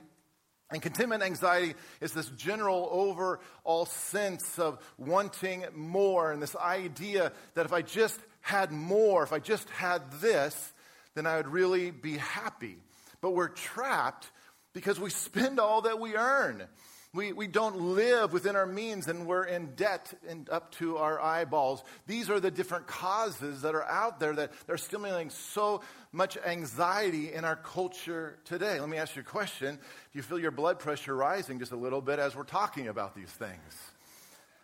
And 0.70 0.80
contentment 0.80 1.22
anxiety 1.22 1.74
is 2.00 2.14
this 2.14 2.30
general 2.30 2.88
overall 2.90 3.84
sense 3.84 4.58
of 4.58 4.78
wanting 4.96 5.66
more 5.74 6.32
and 6.32 6.40
this 6.40 6.56
idea 6.56 7.32
that 7.52 7.66
if 7.66 7.74
I 7.74 7.82
just 7.82 8.18
had 8.40 8.72
more, 8.72 9.24
if 9.24 9.34
I 9.34 9.40
just 9.40 9.68
had 9.68 10.10
this, 10.22 10.72
then 11.18 11.26
I 11.26 11.36
would 11.36 11.48
really 11.48 11.90
be 11.90 12.16
happy. 12.16 12.78
But 13.20 13.32
we're 13.32 13.48
trapped 13.48 14.30
because 14.72 15.00
we 15.00 15.10
spend 15.10 15.58
all 15.58 15.82
that 15.82 15.98
we 15.98 16.14
earn. 16.14 16.62
We, 17.14 17.32
we 17.32 17.46
don't 17.46 17.94
live 17.96 18.32
within 18.32 18.54
our 18.54 18.66
means 18.66 19.08
and 19.08 19.26
we're 19.26 19.44
in 19.44 19.74
debt 19.74 20.12
and 20.28 20.48
up 20.50 20.72
to 20.72 20.98
our 20.98 21.18
eyeballs. 21.18 21.82
These 22.06 22.28
are 22.28 22.38
the 22.38 22.50
different 22.50 22.86
causes 22.86 23.62
that 23.62 23.74
are 23.74 23.84
out 23.84 24.20
there 24.20 24.34
that 24.34 24.52
are 24.68 24.76
stimulating 24.76 25.30
so 25.30 25.80
much 26.12 26.36
anxiety 26.36 27.32
in 27.32 27.44
our 27.44 27.56
culture 27.56 28.38
today. 28.44 28.78
Let 28.78 28.88
me 28.88 28.98
ask 28.98 29.16
you 29.16 29.22
a 29.22 29.24
question. 29.24 29.76
Do 29.76 29.80
you 30.12 30.22
feel 30.22 30.38
your 30.38 30.50
blood 30.50 30.78
pressure 30.78 31.16
rising 31.16 31.58
just 31.58 31.72
a 31.72 31.76
little 31.76 32.02
bit 32.02 32.18
as 32.18 32.36
we're 32.36 32.44
talking 32.44 32.88
about 32.88 33.16
these 33.16 33.30
things? 33.30 33.90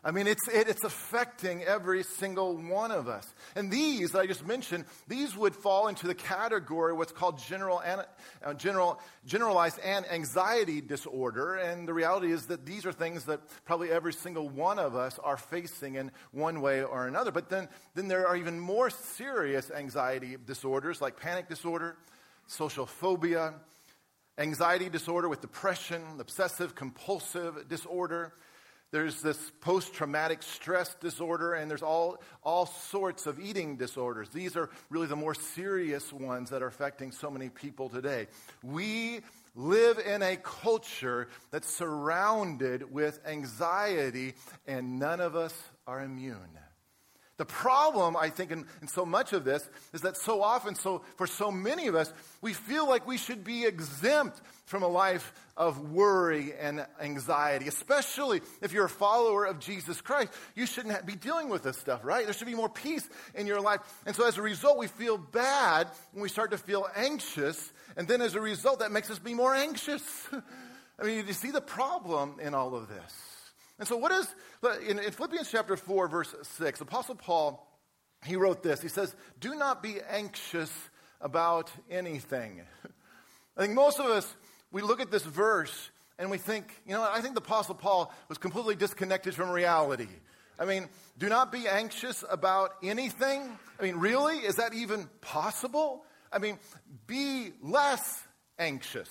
I 0.06 0.10
mean, 0.10 0.26
it's, 0.26 0.46
it, 0.48 0.68
it's 0.68 0.84
affecting 0.84 1.62
every 1.62 2.02
single 2.02 2.58
one 2.58 2.90
of 2.90 3.08
us. 3.08 3.34
And 3.56 3.70
these 3.70 4.12
that 4.12 4.18
I 4.18 4.26
just 4.26 4.46
mentioned, 4.46 4.84
these 5.08 5.34
would 5.34 5.56
fall 5.56 5.88
into 5.88 6.06
the 6.06 6.14
category 6.14 6.92
what's 6.92 7.10
called 7.10 7.38
general, 7.38 7.82
uh, 8.44 8.52
general, 8.54 9.00
generalized 9.24 9.78
and 9.82 10.04
anxiety 10.10 10.82
disorder. 10.82 11.54
And 11.54 11.88
the 11.88 11.94
reality 11.94 12.32
is 12.32 12.46
that 12.46 12.66
these 12.66 12.84
are 12.84 12.92
things 12.92 13.24
that 13.24 13.40
probably 13.64 13.90
every 13.90 14.12
single 14.12 14.46
one 14.46 14.78
of 14.78 14.94
us 14.94 15.18
are 15.24 15.38
facing 15.38 15.94
in 15.94 16.10
one 16.32 16.60
way 16.60 16.82
or 16.82 17.06
another. 17.06 17.32
But 17.32 17.48
then, 17.48 17.68
then 17.94 18.08
there 18.08 18.28
are 18.28 18.36
even 18.36 18.60
more 18.60 18.90
serious 18.90 19.70
anxiety 19.70 20.36
disorders 20.44 21.00
like 21.00 21.18
panic 21.18 21.48
disorder, 21.48 21.96
social 22.46 22.84
phobia, 22.84 23.54
anxiety 24.36 24.90
disorder 24.90 25.30
with 25.30 25.40
depression, 25.40 26.02
obsessive 26.18 26.74
compulsive 26.74 27.70
disorder 27.70 28.34
there's 28.94 29.20
this 29.22 29.50
post 29.60 29.92
traumatic 29.92 30.40
stress 30.40 30.94
disorder, 31.00 31.54
and 31.54 31.68
there's 31.68 31.82
all, 31.82 32.22
all 32.44 32.66
sorts 32.66 33.26
of 33.26 33.40
eating 33.40 33.76
disorders. 33.76 34.28
These 34.28 34.56
are 34.56 34.70
really 34.88 35.08
the 35.08 35.16
more 35.16 35.34
serious 35.34 36.12
ones 36.12 36.50
that 36.50 36.62
are 36.62 36.68
affecting 36.68 37.10
so 37.10 37.28
many 37.28 37.48
people 37.48 37.88
today. 37.88 38.28
We 38.62 39.22
live 39.56 39.98
in 39.98 40.22
a 40.22 40.36
culture 40.36 41.26
that's 41.50 41.68
surrounded 41.68 42.92
with 42.92 43.18
anxiety, 43.26 44.34
and 44.64 45.00
none 45.00 45.18
of 45.20 45.34
us 45.34 45.60
are 45.88 46.00
immune. 46.00 46.63
The 47.44 47.52
problem, 47.52 48.16
I 48.16 48.30
think, 48.30 48.50
in, 48.50 48.64
in, 48.80 48.88
so 48.88 49.04
much 49.04 49.34
of 49.34 49.44
this 49.44 49.68
is 49.92 50.00
that 50.00 50.16
so 50.16 50.40
often, 50.40 50.74
so 50.74 51.02
for 51.16 51.26
so 51.26 51.50
many 51.50 51.88
of 51.88 51.94
us, 51.94 52.10
we 52.40 52.54
feel 52.54 52.88
like 52.88 53.06
we 53.06 53.18
should 53.18 53.44
be 53.44 53.66
exempt 53.66 54.40
from 54.64 54.82
a 54.82 54.88
life 54.88 55.30
of 55.58 55.90
worry 55.90 56.54
and 56.58 56.86
anxiety, 56.98 57.68
especially 57.68 58.40
if 58.62 58.72
you're 58.72 58.86
a 58.86 58.88
follower 58.88 59.44
of 59.44 59.58
Jesus 59.58 60.00
Christ. 60.00 60.32
You 60.54 60.64
shouldn't 60.64 61.04
be 61.04 61.16
dealing 61.16 61.50
with 61.50 61.64
this 61.64 61.76
stuff, 61.76 62.02
right? 62.02 62.24
There 62.24 62.32
should 62.32 62.46
be 62.46 62.54
more 62.54 62.70
peace 62.70 63.06
in 63.34 63.46
your 63.46 63.60
life. 63.60 63.80
And 64.06 64.16
so 64.16 64.26
as 64.26 64.38
a 64.38 64.42
result, 64.42 64.78
we 64.78 64.86
feel 64.86 65.18
bad 65.18 65.88
when 66.12 66.22
we 66.22 66.30
start 66.30 66.50
to 66.52 66.56
feel 66.56 66.88
anxious. 66.96 67.74
And 67.94 68.08
then 68.08 68.22
as 68.22 68.36
a 68.36 68.40
result, 68.40 68.78
that 68.78 68.90
makes 68.90 69.10
us 69.10 69.18
be 69.18 69.34
more 69.34 69.54
anxious. 69.54 70.02
I 70.98 71.04
mean, 71.04 71.26
you 71.26 71.34
see 71.34 71.50
the 71.50 71.60
problem 71.60 72.40
in 72.40 72.54
all 72.54 72.74
of 72.74 72.88
this. 72.88 73.34
And 73.78 73.88
so, 73.88 73.96
what 73.96 74.12
is, 74.12 74.28
in, 74.88 74.98
in 74.98 75.10
Philippians 75.10 75.50
chapter 75.50 75.76
4, 75.76 76.08
verse 76.08 76.34
6, 76.42 76.80
Apostle 76.80 77.16
Paul, 77.16 77.66
he 78.24 78.36
wrote 78.36 78.62
this. 78.62 78.80
He 78.80 78.88
says, 78.88 79.14
Do 79.40 79.54
not 79.54 79.82
be 79.82 79.96
anxious 80.08 80.72
about 81.20 81.70
anything. 81.90 82.62
I 83.56 83.60
think 83.62 83.74
most 83.74 83.98
of 83.98 84.06
us, 84.06 84.32
we 84.70 84.82
look 84.82 85.00
at 85.00 85.10
this 85.10 85.24
verse 85.24 85.90
and 86.18 86.30
we 86.30 86.38
think, 86.38 86.72
you 86.86 86.92
know, 86.92 87.02
I 87.02 87.20
think 87.20 87.34
the 87.34 87.40
Apostle 87.40 87.74
Paul 87.74 88.12
was 88.28 88.38
completely 88.38 88.76
disconnected 88.76 89.34
from 89.34 89.50
reality. 89.50 90.08
I 90.58 90.64
mean, 90.64 90.88
do 91.18 91.28
not 91.28 91.50
be 91.50 91.66
anxious 91.66 92.24
about 92.30 92.74
anything. 92.82 93.42
I 93.78 93.82
mean, 93.82 93.96
really? 93.96 94.36
Is 94.36 94.56
that 94.56 94.72
even 94.74 95.08
possible? 95.20 96.04
I 96.32 96.38
mean, 96.38 96.58
be 97.06 97.52
less 97.62 98.22
anxious. 98.58 99.08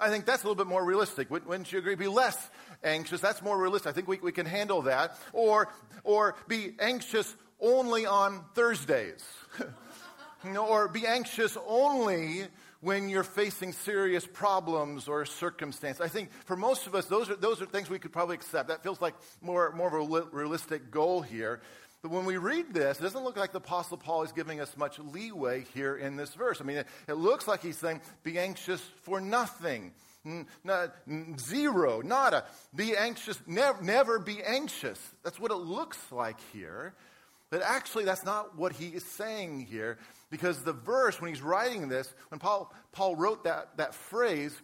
I 0.00 0.10
think 0.10 0.26
that's 0.26 0.42
a 0.42 0.46
little 0.46 0.62
bit 0.62 0.68
more 0.68 0.84
realistic. 0.84 1.30
Wouldn't 1.30 1.72
you 1.72 1.78
agree? 1.78 1.94
Be 1.94 2.08
less 2.08 2.38
anxious. 2.82 3.20
That's 3.20 3.42
more 3.42 3.60
realistic. 3.60 3.90
I 3.90 3.92
think 3.92 4.08
we, 4.08 4.18
we 4.18 4.32
can 4.32 4.46
handle 4.46 4.82
that. 4.82 5.16
Or, 5.32 5.68
or 6.04 6.34
be 6.46 6.74
anxious 6.78 7.34
only 7.60 8.06
on 8.06 8.44
Thursdays. 8.54 9.24
or 10.56 10.88
be 10.88 11.06
anxious 11.06 11.56
only 11.66 12.46
when 12.80 13.08
you're 13.08 13.24
facing 13.24 13.72
serious 13.72 14.26
problems 14.26 15.08
or 15.08 15.24
circumstance. 15.24 16.00
I 16.00 16.08
think 16.08 16.30
for 16.44 16.56
most 16.56 16.86
of 16.86 16.94
us, 16.94 17.06
those 17.06 17.28
are, 17.28 17.36
those 17.36 17.60
are 17.60 17.66
things 17.66 17.90
we 17.90 17.98
could 17.98 18.12
probably 18.12 18.36
accept. 18.36 18.68
That 18.68 18.82
feels 18.82 19.00
like 19.00 19.14
more, 19.40 19.72
more 19.72 19.88
of 19.88 20.12
a 20.12 20.22
realistic 20.30 20.90
goal 20.90 21.22
here. 21.22 21.60
But 22.02 22.12
when 22.12 22.24
we 22.24 22.36
read 22.36 22.72
this, 22.72 23.00
it 23.00 23.02
doesn't 23.02 23.24
look 23.24 23.36
like 23.36 23.50
the 23.50 23.58
Apostle 23.58 23.96
Paul 23.96 24.22
is 24.22 24.30
giving 24.30 24.60
us 24.60 24.76
much 24.76 25.00
leeway 25.00 25.64
here 25.74 25.96
in 25.96 26.14
this 26.16 26.32
verse. 26.34 26.60
I 26.60 26.64
mean, 26.64 26.76
it, 26.78 26.86
it 27.08 27.14
looks 27.14 27.48
like 27.48 27.60
he's 27.60 27.76
saying, 27.76 28.00
be 28.22 28.38
anxious 28.38 28.80
for 29.02 29.20
nothing. 29.20 29.92
Zero, 31.38 32.00
nada. 32.00 32.44
Be 32.74 32.96
anxious, 32.96 33.38
never, 33.46 33.82
never 33.82 34.18
be 34.18 34.42
anxious. 34.42 34.98
That's 35.24 35.38
what 35.40 35.50
it 35.50 35.56
looks 35.56 35.98
like 36.10 36.38
here. 36.52 36.94
But 37.50 37.62
actually, 37.62 38.04
that's 38.04 38.24
not 38.24 38.58
what 38.58 38.72
he 38.72 38.88
is 38.88 39.04
saying 39.04 39.66
here. 39.70 39.98
Because 40.30 40.62
the 40.62 40.74
verse, 40.74 41.20
when 41.20 41.32
he's 41.32 41.42
writing 41.42 41.88
this, 41.88 42.12
when 42.28 42.38
Paul, 42.38 42.72
Paul 42.92 43.16
wrote 43.16 43.44
that, 43.44 43.76
that 43.78 43.94
phrase, 43.94 44.54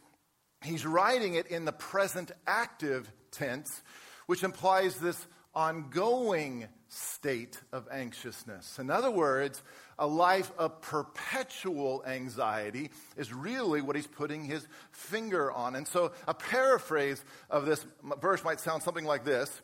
he's 0.62 0.84
writing 0.84 1.34
it 1.34 1.46
in 1.46 1.64
the 1.64 1.72
present 1.72 2.32
active 2.46 3.10
tense, 3.30 3.82
which 4.26 4.42
implies 4.42 4.96
this 4.96 5.26
ongoing 5.54 6.66
state 6.88 7.60
of 7.72 7.88
anxiousness. 7.90 8.78
In 8.78 8.90
other 8.90 9.10
words, 9.10 9.62
a 9.98 10.06
life 10.06 10.50
of 10.58 10.80
perpetual 10.80 12.02
anxiety 12.06 12.90
is 13.16 13.32
really 13.32 13.80
what 13.80 13.96
he's 13.96 14.06
putting 14.06 14.44
his 14.44 14.66
finger 14.90 15.52
on. 15.52 15.76
And 15.76 15.86
so, 15.86 16.12
a 16.26 16.34
paraphrase 16.34 17.24
of 17.50 17.66
this 17.66 17.84
verse 18.20 18.42
might 18.44 18.60
sound 18.60 18.82
something 18.82 19.04
like 19.04 19.24
this 19.24 19.62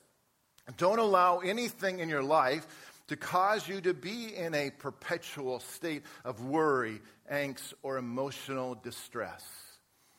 Don't 0.76 0.98
allow 0.98 1.38
anything 1.38 2.00
in 2.00 2.08
your 2.08 2.22
life 2.22 2.66
to 3.08 3.16
cause 3.16 3.66
you 3.66 3.80
to 3.80 3.92
be 3.92 4.34
in 4.36 4.54
a 4.54 4.70
perpetual 4.70 5.58
state 5.58 6.04
of 6.24 6.44
worry, 6.44 7.00
angst, 7.30 7.74
or 7.82 7.98
emotional 7.98 8.76
distress. 8.76 9.44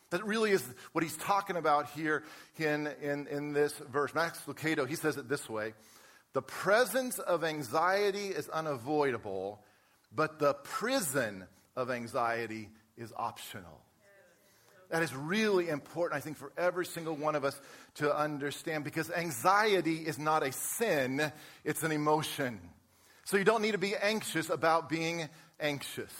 That 0.09 0.25
really 0.25 0.51
is 0.51 0.61
what 0.91 1.01
he's 1.01 1.15
talking 1.15 1.55
about 1.55 1.89
here 1.91 2.23
in, 2.57 2.89
in, 3.01 3.27
in 3.27 3.53
this 3.53 3.71
verse. 3.89 4.13
Max 4.13 4.41
Lucado, 4.45 4.85
he 4.85 4.95
says 4.95 5.15
it 5.15 5.29
this 5.29 5.49
way 5.49 5.73
The 6.33 6.41
presence 6.41 7.17
of 7.17 7.45
anxiety 7.45 8.27
is 8.27 8.49
unavoidable, 8.49 9.63
but 10.13 10.39
the 10.39 10.53
prison 10.53 11.45
of 11.75 11.89
anxiety 11.89 12.69
is 12.97 13.13
optional. 13.15 13.81
That 14.89 15.03
is 15.03 15.15
really 15.15 15.69
important, 15.69 16.17
I 16.17 16.21
think, 16.21 16.37
for 16.37 16.51
every 16.57 16.85
single 16.85 17.15
one 17.15 17.35
of 17.35 17.45
us 17.45 17.59
to 17.95 18.13
understand 18.13 18.83
because 18.83 19.09
anxiety 19.09 20.05
is 20.05 20.19
not 20.19 20.43
a 20.43 20.51
sin, 20.51 21.31
it's 21.63 21.83
an 21.83 21.93
emotion. 21.93 22.59
So 23.23 23.37
you 23.37 23.45
don't 23.45 23.61
need 23.61 23.71
to 23.71 23.77
be 23.77 23.95
anxious 23.95 24.49
about 24.49 24.89
being 24.89 25.29
anxious. 25.61 26.11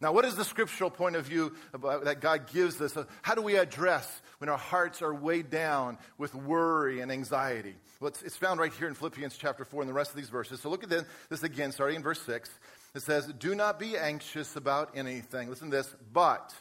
Now, 0.00 0.10
what 0.10 0.24
is 0.24 0.34
the 0.34 0.44
scriptural 0.44 0.90
point 0.90 1.14
of 1.14 1.26
view 1.26 1.54
that 1.72 2.20
God 2.20 2.52
gives 2.52 2.80
us? 2.80 2.96
Uh, 2.96 3.04
how 3.22 3.36
do 3.36 3.42
we 3.42 3.54
address 3.54 4.20
when 4.38 4.50
our 4.50 4.58
hearts 4.58 5.00
are 5.00 5.14
weighed 5.14 5.48
down 5.48 5.96
with 6.18 6.34
worry 6.34 7.00
and 7.00 7.12
anxiety? 7.12 7.76
Well, 8.00 8.08
it's, 8.08 8.20
it's 8.22 8.36
found 8.36 8.58
right 8.58 8.72
here 8.72 8.88
in 8.88 8.94
Philippians 8.94 9.36
chapter 9.36 9.64
4 9.64 9.82
and 9.82 9.88
the 9.88 9.94
rest 9.94 10.10
of 10.10 10.16
these 10.16 10.28
verses. 10.28 10.60
So 10.60 10.70
look 10.70 10.82
at 10.82 10.90
this 11.28 11.44
again, 11.44 11.70
starting 11.70 11.94
in 11.94 12.02
verse 12.02 12.20
6. 12.22 12.50
It 12.94 13.02
says, 13.02 13.26
Do 13.38 13.54
not 13.54 13.78
be 13.78 13.96
anxious 13.96 14.56
about 14.56 14.96
anything. 14.96 15.48
Listen 15.48 15.70
to 15.70 15.76
this. 15.76 15.94
But 16.12 16.54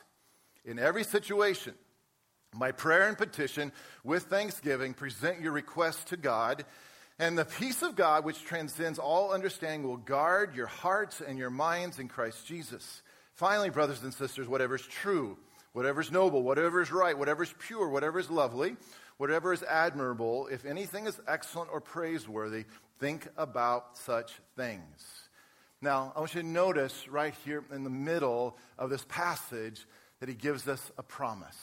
in 0.64 0.80
every 0.80 1.04
situation, 1.04 1.74
my 2.56 2.72
prayer 2.72 3.08
and 3.08 3.18
petition 3.18 3.72
with 4.04 4.24
thanksgiving, 4.24 4.94
present 4.94 5.42
your 5.42 5.52
requests 5.52 6.06
to 6.06 6.18
God. 6.18 6.66
And 7.20 7.38
the 7.38 7.46
peace 7.46 7.82
of 7.82 7.96
God, 7.96 8.26
which 8.26 8.44
transcends 8.44 8.98
all 8.98 9.32
understanding, 9.32 9.88
will 9.88 9.98
guard 9.98 10.56
your 10.56 10.68
hearts 10.68 11.22
and 11.22 11.38
your 11.38 11.50
minds 11.50 12.00
in 12.00 12.08
Christ 12.08 12.46
Jesus. 12.46 13.04
Finally, 13.34 13.70
brothers 13.70 14.02
and 14.04 14.14
sisters, 14.14 14.48
whatever 14.48 14.76
is 14.76 14.82
true, 14.82 15.38
whatever 15.74 16.02
is 16.02 16.12
noble, 16.12 16.42
whatever 16.44 16.82
is 16.82 16.92
right, 16.92 17.18
whatever 17.18 17.44
is 17.44 17.54
pure, 17.60 17.90
whatever 17.90 18.20
is 18.20 18.30
lovely, 18.30 18.76
whatever 19.18 19.54
is 19.54 19.64
admirable, 19.64 20.48
if 20.48 20.66
anything 20.66 21.06
is 21.06 21.20
excellent 21.28 21.70
or 21.72 21.80
praiseworthy, 21.80 22.66
think 23.00 23.28
about 23.38 23.98
such 23.98 24.34
things. 24.56 25.21
Now, 25.84 26.14
I 26.16 26.20
want 26.20 26.36
you 26.36 26.44
to 26.44 26.48
notice 26.48 27.08
right 27.08 27.34
here 27.44 27.64
in 27.72 27.84
the 27.84 27.90
middle 27.90 28.56
of 28.78 28.92
this 28.92 29.04
passage 29.10 29.88
that 30.20 30.30
he 30.30 30.36
gives 30.36 30.68
us 30.68 30.92
a 31.00 31.02
promise. 31.02 31.58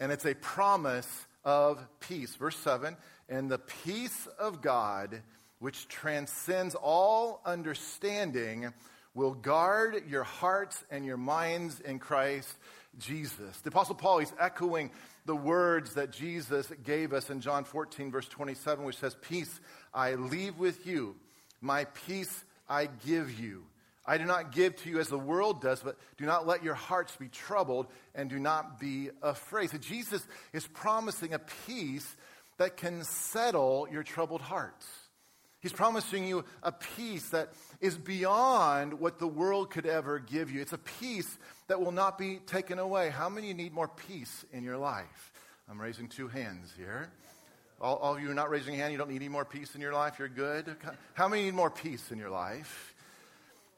And 0.00 0.10
it's 0.10 0.26
a 0.26 0.34
promise 0.34 1.26
of 1.44 1.78
peace. 2.00 2.34
Verse 2.34 2.56
7 2.56 2.96
And 3.28 3.48
the 3.48 3.58
peace 3.58 4.26
of 4.40 4.60
God, 4.60 5.22
which 5.60 5.86
transcends 5.86 6.74
all 6.74 7.40
understanding, 7.46 8.72
will 9.14 9.34
guard 9.34 10.02
your 10.08 10.24
hearts 10.24 10.82
and 10.90 11.06
your 11.06 11.16
minds 11.16 11.78
in 11.78 12.00
Christ 12.00 12.52
Jesus. 12.98 13.60
The 13.60 13.68
Apostle 13.68 13.94
Paul, 13.94 14.18
he's 14.18 14.34
echoing 14.40 14.90
the 15.26 15.36
words 15.36 15.94
that 15.94 16.10
Jesus 16.10 16.72
gave 16.82 17.12
us 17.12 17.30
in 17.30 17.40
John 17.40 17.62
14, 17.62 18.10
verse 18.10 18.26
27, 18.26 18.84
which 18.84 18.98
says, 18.98 19.16
Peace 19.22 19.60
I 19.94 20.14
leave 20.14 20.58
with 20.58 20.88
you, 20.88 21.14
my 21.60 21.84
peace 21.84 22.44
I 22.72 22.88
give 23.06 23.38
you. 23.38 23.64
I 24.06 24.16
do 24.16 24.24
not 24.24 24.50
give 24.50 24.76
to 24.76 24.88
you 24.88 24.98
as 24.98 25.08
the 25.08 25.18
world 25.18 25.60
does, 25.60 25.82
but 25.82 25.96
do 26.16 26.24
not 26.24 26.46
let 26.46 26.64
your 26.64 26.74
hearts 26.74 27.14
be 27.16 27.28
troubled 27.28 27.86
and 28.14 28.30
do 28.30 28.38
not 28.38 28.80
be 28.80 29.10
afraid. 29.22 29.70
So 29.70 29.78
Jesus 29.78 30.26
is 30.52 30.66
promising 30.66 31.34
a 31.34 31.38
peace 31.38 32.16
that 32.56 32.78
can 32.78 33.04
settle 33.04 33.86
your 33.92 34.02
troubled 34.02 34.40
hearts. 34.40 34.86
He's 35.60 35.72
promising 35.72 36.26
you 36.26 36.44
a 36.62 36.72
peace 36.72 37.28
that 37.28 37.52
is 37.80 37.96
beyond 37.96 38.98
what 38.98 39.18
the 39.20 39.28
world 39.28 39.70
could 39.70 39.86
ever 39.86 40.18
give 40.18 40.50
you. 40.50 40.60
It's 40.60 40.72
a 40.72 40.78
peace 40.78 41.38
that 41.68 41.80
will 41.80 41.92
not 41.92 42.18
be 42.18 42.38
taken 42.38 42.78
away. 42.78 43.10
How 43.10 43.28
many 43.28 43.52
need 43.52 43.72
more 43.72 43.88
peace 43.88 44.44
in 44.50 44.64
your 44.64 44.78
life? 44.78 45.32
I'm 45.70 45.80
raising 45.80 46.08
two 46.08 46.26
hands 46.26 46.72
here. 46.76 47.12
All, 47.82 47.96
all, 47.96 48.14
of 48.14 48.22
you 48.22 48.30
are 48.30 48.34
not 48.34 48.48
raising 48.48 48.74
a 48.74 48.76
hand. 48.76 48.92
You 48.92 48.98
don't 48.98 49.10
need 49.10 49.16
any 49.16 49.28
more 49.28 49.44
peace 49.44 49.74
in 49.74 49.80
your 49.80 49.92
life. 49.92 50.18
You're 50.18 50.28
good. 50.28 50.76
How 51.14 51.26
many 51.26 51.44
need 51.44 51.54
more 51.54 51.70
peace 51.70 52.12
in 52.12 52.18
your 52.18 52.30
life? 52.30 52.94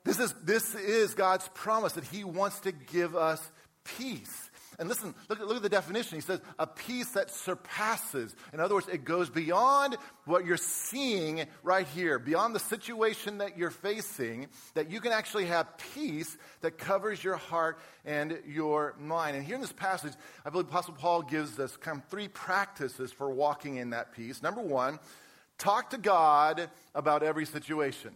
This 0.04 0.20
is, 0.20 0.34
this 0.44 0.75
is 0.75 1.14
God's 1.14 1.49
promise 1.54 1.94
that 1.94 2.04
He 2.04 2.23
wants 2.23 2.61
to 2.61 2.73
give 2.73 3.16
us 3.16 3.40
peace. 3.82 4.43
And 4.78 4.88
listen, 4.88 5.14
look, 5.28 5.40
look 5.40 5.57
at 5.57 5.62
the 5.62 5.69
definition. 5.69 6.16
He 6.16 6.23
says, 6.23 6.40
a 6.59 6.66
peace 6.66 7.11
that 7.12 7.31
surpasses. 7.31 8.35
In 8.52 8.61
other 8.61 8.75
words, 8.75 8.88
it 8.88 9.04
goes 9.04 9.31
beyond 9.31 9.97
what 10.25 10.45
you're 10.45 10.57
seeing 10.57 11.47
right 11.62 11.87
here, 11.87 12.19
beyond 12.19 12.54
the 12.54 12.61
situation 12.61 13.38
that 13.38 13.57
you're 13.57 13.71
facing, 13.71 14.49
that 14.75 14.90
you 14.90 15.00
can 15.00 15.12
actually 15.12 15.47
have 15.47 15.66
peace 15.95 16.37
that 16.62 16.78
covers 16.78 17.23
your 17.23 17.37
heart 17.37 17.78
and 18.04 18.38
your 18.47 18.95
mind. 18.99 19.37
And 19.37 19.45
here 19.45 19.54
in 19.54 19.61
this 19.61 19.73
passage, 19.73 20.12
I 20.45 20.50
believe 20.50 20.66
Apostle 20.66 20.95
Paul 20.95 21.23
gives 21.23 21.59
us 21.59 21.76
kind 21.76 21.99
of 21.99 22.09
three 22.09 22.28
practices 22.28 23.12
for 23.12 23.31
walking 23.31 23.76
in 23.76 23.90
that 23.90 24.12
peace. 24.12 24.43
Number 24.43 24.61
one, 24.61 24.99
talk 25.59 25.90
to 25.90 25.99
God 25.99 26.69
about 26.95 27.23
every 27.23 27.47
situation. 27.47 28.12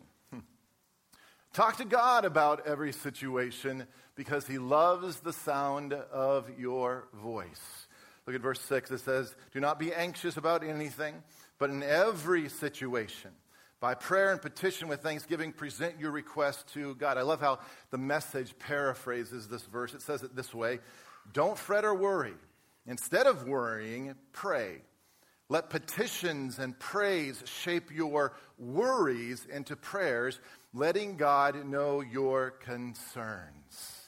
Talk 1.58 1.78
to 1.78 1.84
God 1.84 2.24
about 2.24 2.68
every 2.68 2.92
situation 2.92 3.88
because 4.14 4.46
he 4.46 4.58
loves 4.58 5.18
the 5.18 5.32
sound 5.32 5.92
of 5.92 6.48
your 6.56 7.08
voice. 7.12 7.88
Look 8.28 8.36
at 8.36 8.42
verse 8.42 8.60
6. 8.60 8.92
It 8.92 9.00
says, 9.00 9.34
Do 9.52 9.58
not 9.58 9.76
be 9.76 9.92
anxious 9.92 10.36
about 10.36 10.62
anything, 10.62 11.20
but 11.58 11.70
in 11.70 11.82
every 11.82 12.48
situation, 12.48 13.32
by 13.80 13.94
prayer 13.94 14.30
and 14.30 14.40
petition 14.40 14.86
with 14.86 15.02
thanksgiving, 15.02 15.50
present 15.50 15.98
your 15.98 16.12
request 16.12 16.72
to 16.74 16.94
God. 16.94 17.18
I 17.18 17.22
love 17.22 17.40
how 17.40 17.58
the 17.90 17.98
message 17.98 18.56
paraphrases 18.60 19.48
this 19.48 19.64
verse. 19.64 19.94
It 19.94 20.02
says 20.02 20.22
it 20.22 20.36
this 20.36 20.54
way 20.54 20.78
Don't 21.32 21.58
fret 21.58 21.84
or 21.84 21.92
worry. 21.96 22.34
Instead 22.86 23.26
of 23.26 23.48
worrying, 23.48 24.14
pray. 24.30 24.82
Let 25.50 25.70
petitions 25.70 26.58
and 26.58 26.78
praise 26.78 27.42
shape 27.46 27.90
your 27.90 28.34
worries 28.58 29.46
into 29.50 29.76
prayers, 29.76 30.40
letting 30.74 31.16
God 31.16 31.64
know 31.66 32.00
your 32.00 32.50
concerns. 32.50 33.98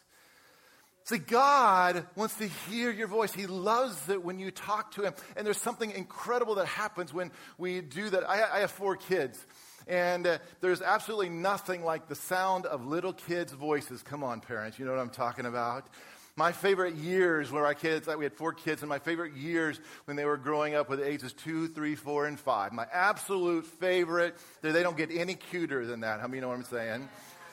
See, 1.04 1.18
God 1.18 2.06
wants 2.14 2.36
to 2.36 2.46
hear 2.46 2.90
your 2.92 3.08
voice. 3.08 3.32
He 3.32 3.48
loves 3.48 4.08
it 4.08 4.22
when 4.22 4.38
you 4.38 4.52
talk 4.52 4.92
to 4.92 5.02
Him. 5.02 5.14
And 5.36 5.44
there's 5.44 5.60
something 5.60 5.90
incredible 5.90 6.54
that 6.56 6.66
happens 6.66 7.12
when 7.12 7.32
we 7.58 7.80
do 7.80 8.10
that. 8.10 8.28
I, 8.28 8.58
I 8.58 8.60
have 8.60 8.70
four 8.70 8.94
kids. 8.94 9.44
And 9.88 10.24
uh, 10.24 10.38
there's 10.60 10.82
absolutely 10.82 11.30
nothing 11.30 11.82
like 11.82 12.06
the 12.06 12.14
sound 12.14 12.64
of 12.66 12.86
little 12.86 13.12
kids' 13.12 13.52
voices. 13.52 14.04
Come 14.04 14.22
on, 14.22 14.40
parents, 14.40 14.78
you 14.78 14.84
know 14.84 14.92
what 14.92 15.00
I'm 15.00 15.10
talking 15.10 15.46
about. 15.46 15.88
My 16.36 16.52
favorite 16.52 16.94
years 16.94 17.50
where 17.50 17.66
our 17.66 17.74
kids, 17.74 18.08
we 18.08 18.24
had 18.24 18.32
four 18.32 18.52
kids, 18.52 18.82
and 18.82 18.88
my 18.88 18.98
favorite 18.98 19.34
years 19.34 19.80
when 20.06 20.16
they 20.16 20.24
were 20.24 20.36
growing 20.36 20.74
up 20.74 20.88
with 20.88 21.00
ages 21.00 21.32
two, 21.32 21.68
three, 21.68 21.94
four, 21.94 22.26
and 22.26 22.38
five. 22.38 22.72
My 22.72 22.86
absolute 22.92 23.66
favorite, 23.66 24.36
they 24.62 24.82
don't 24.82 24.96
get 24.96 25.10
any 25.10 25.34
cuter 25.34 25.84
than 25.84 26.00
that. 26.00 26.20
How 26.20 26.28
many 26.28 26.40
know 26.40 26.48
what 26.48 26.56
I'm 26.56 26.64
saying? 26.64 27.08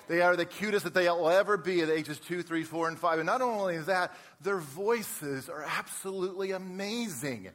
They 0.08 0.22
are 0.22 0.38
the 0.38 0.46
cutest 0.46 0.86
that 0.86 0.94
they 0.94 1.10
will 1.10 1.30
ever 1.30 1.58
be 1.58 1.82
at 1.82 1.90
ages 1.90 2.18
two, 2.20 2.42
three, 2.42 2.64
four, 2.64 2.88
and 2.88 2.98
five. 2.98 3.20
And 3.20 3.26
not 3.26 3.42
only 3.42 3.78
that, 3.80 4.16
their 4.42 4.60
voices 4.60 5.50
are 5.50 5.64
absolutely 5.64 6.52
amazing. 6.52 7.50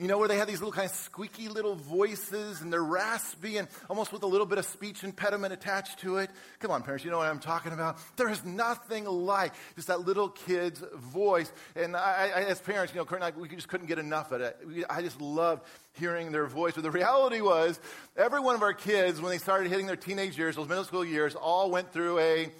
You 0.00 0.08
know, 0.08 0.16
where 0.16 0.28
they 0.28 0.38
have 0.38 0.48
these 0.48 0.60
little 0.60 0.72
kind 0.72 0.88
of 0.88 0.96
squeaky 0.96 1.48
little 1.48 1.74
voices 1.74 2.62
and 2.62 2.72
they're 2.72 2.82
raspy 2.82 3.58
and 3.58 3.68
almost 3.90 4.14
with 4.14 4.22
a 4.22 4.26
little 4.26 4.46
bit 4.46 4.56
of 4.56 4.64
speech 4.64 5.04
impediment 5.04 5.52
attached 5.52 5.98
to 5.98 6.16
it. 6.16 6.30
Come 6.58 6.70
on, 6.70 6.82
parents, 6.82 7.04
you 7.04 7.10
know 7.10 7.18
what 7.18 7.26
I'm 7.26 7.38
talking 7.38 7.74
about? 7.74 7.98
There 8.16 8.30
is 8.30 8.42
nothing 8.42 9.04
like 9.04 9.52
just 9.76 9.88
that 9.88 10.06
little 10.06 10.30
kid's 10.30 10.82
voice. 10.94 11.52
And 11.76 11.94
I, 11.94 12.30
I, 12.34 12.40
as 12.44 12.58
parents, 12.62 12.94
you 12.94 12.98
know, 12.98 13.04
Kurt 13.04 13.22
and 13.22 13.24
I, 13.24 13.38
we 13.38 13.46
just 13.46 13.68
couldn't 13.68 13.88
get 13.88 13.98
enough 13.98 14.32
of 14.32 14.40
it. 14.40 14.56
I 14.88 15.02
just 15.02 15.20
loved 15.20 15.66
hearing 15.92 16.32
their 16.32 16.46
voice. 16.46 16.72
But 16.72 16.82
the 16.84 16.90
reality 16.90 17.42
was, 17.42 17.78
every 18.16 18.40
one 18.40 18.54
of 18.54 18.62
our 18.62 18.72
kids, 18.72 19.20
when 19.20 19.30
they 19.30 19.36
started 19.36 19.68
hitting 19.68 19.86
their 19.86 19.96
teenage 19.96 20.38
years, 20.38 20.56
those 20.56 20.66
middle 20.66 20.84
school 20.84 21.04
years, 21.04 21.34
all 21.34 21.70
went 21.70 21.92
through 21.92 22.20
a 22.20 22.50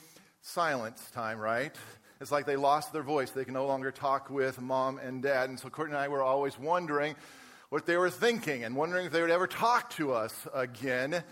silence 0.42 1.02
time, 1.12 1.38
right? 1.38 1.74
It's 2.20 2.30
like 2.30 2.44
they 2.44 2.56
lost 2.56 2.92
their 2.92 3.02
voice. 3.02 3.30
They 3.30 3.46
can 3.46 3.54
no 3.54 3.66
longer 3.66 3.90
talk 3.90 4.28
with 4.28 4.60
mom 4.60 4.98
and 4.98 5.22
dad. 5.22 5.48
And 5.48 5.58
so 5.58 5.70
Courtney 5.70 5.94
and 5.94 6.04
I 6.04 6.08
were 6.08 6.22
always 6.22 6.58
wondering 6.58 7.16
what 7.70 7.86
they 7.86 7.96
were 7.96 8.10
thinking 8.10 8.62
and 8.62 8.76
wondering 8.76 9.06
if 9.06 9.12
they 9.12 9.22
would 9.22 9.30
ever 9.30 9.46
talk 9.46 9.88
to 9.90 10.12
us 10.12 10.46
again. 10.52 11.24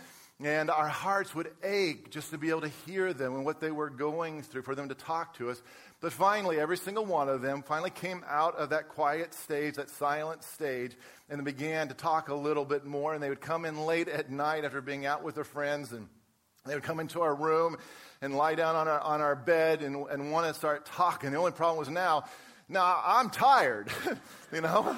And 0.42 0.70
our 0.70 0.88
hearts 0.88 1.34
would 1.34 1.50
ache 1.62 2.10
just 2.10 2.30
to 2.30 2.38
be 2.38 2.48
able 2.48 2.62
to 2.62 2.70
hear 2.86 3.12
them 3.12 3.34
and 3.34 3.44
what 3.44 3.60
they 3.60 3.70
were 3.70 3.90
going 3.90 4.40
through, 4.40 4.62
for 4.62 4.74
them 4.74 4.88
to 4.88 4.94
talk 4.94 5.36
to 5.38 5.50
us. 5.50 5.60
But 6.00 6.14
finally, 6.14 6.58
every 6.58 6.78
single 6.78 7.04
one 7.04 7.28
of 7.28 7.42
them 7.42 7.62
finally 7.62 7.90
came 7.90 8.24
out 8.26 8.56
of 8.56 8.70
that 8.70 8.88
quiet 8.88 9.34
stage, 9.34 9.74
that 9.74 9.90
silent 9.90 10.42
stage, 10.42 10.96
and 11.28 11.44
began 11.44 11.88
to 11.88 11.94
talk 11.94 12.30
a 12.30 12.34
little 12.34 12.64
bit 12.64 12.86
more. 12.86 13.12
And 13.12 13.22
they 13.22 13.28
would 13.28 13.42
come 13.42 13.66
in 13.66 13.84
late 13.84 14.08
at 14.08 14.30
night 14.30 14.64
after 14.64 14.80
being 14.80 15.04
out 15.04 15.22
with 15.22 15.34
their 15.34 15.44
friends 15.44 15.92
and 15.92 16.08
they 16.64 16.74
would 16.74 16.84
come 16.84 17.00
into 17.00 17.20
our 17.20 17.34
room 17.34 17.76
and 18.20 18.36
lie 18.36 18.54
down 18.54 18.76
on 18.76 18.88
our, 18.88 19.00
on 19.00 19.20
our 19.20 19.36
bed 19.36 19.82
and, 19.82 20.06
and 20.08 20.32
want 20.32 20.46
to 20.46 20.54
start 20.54 20.86
talking. 20.86 21.30
The 21.30 21.38
only 21.38 21.52
problem 21.52 21.78
was 21.78 21.88
now, 21.88 22.24
now 22.68 23.00
I'm 23.04 23.30
tired, 23.30 23.90
you 24.52 24.60
know? 24.60 24.96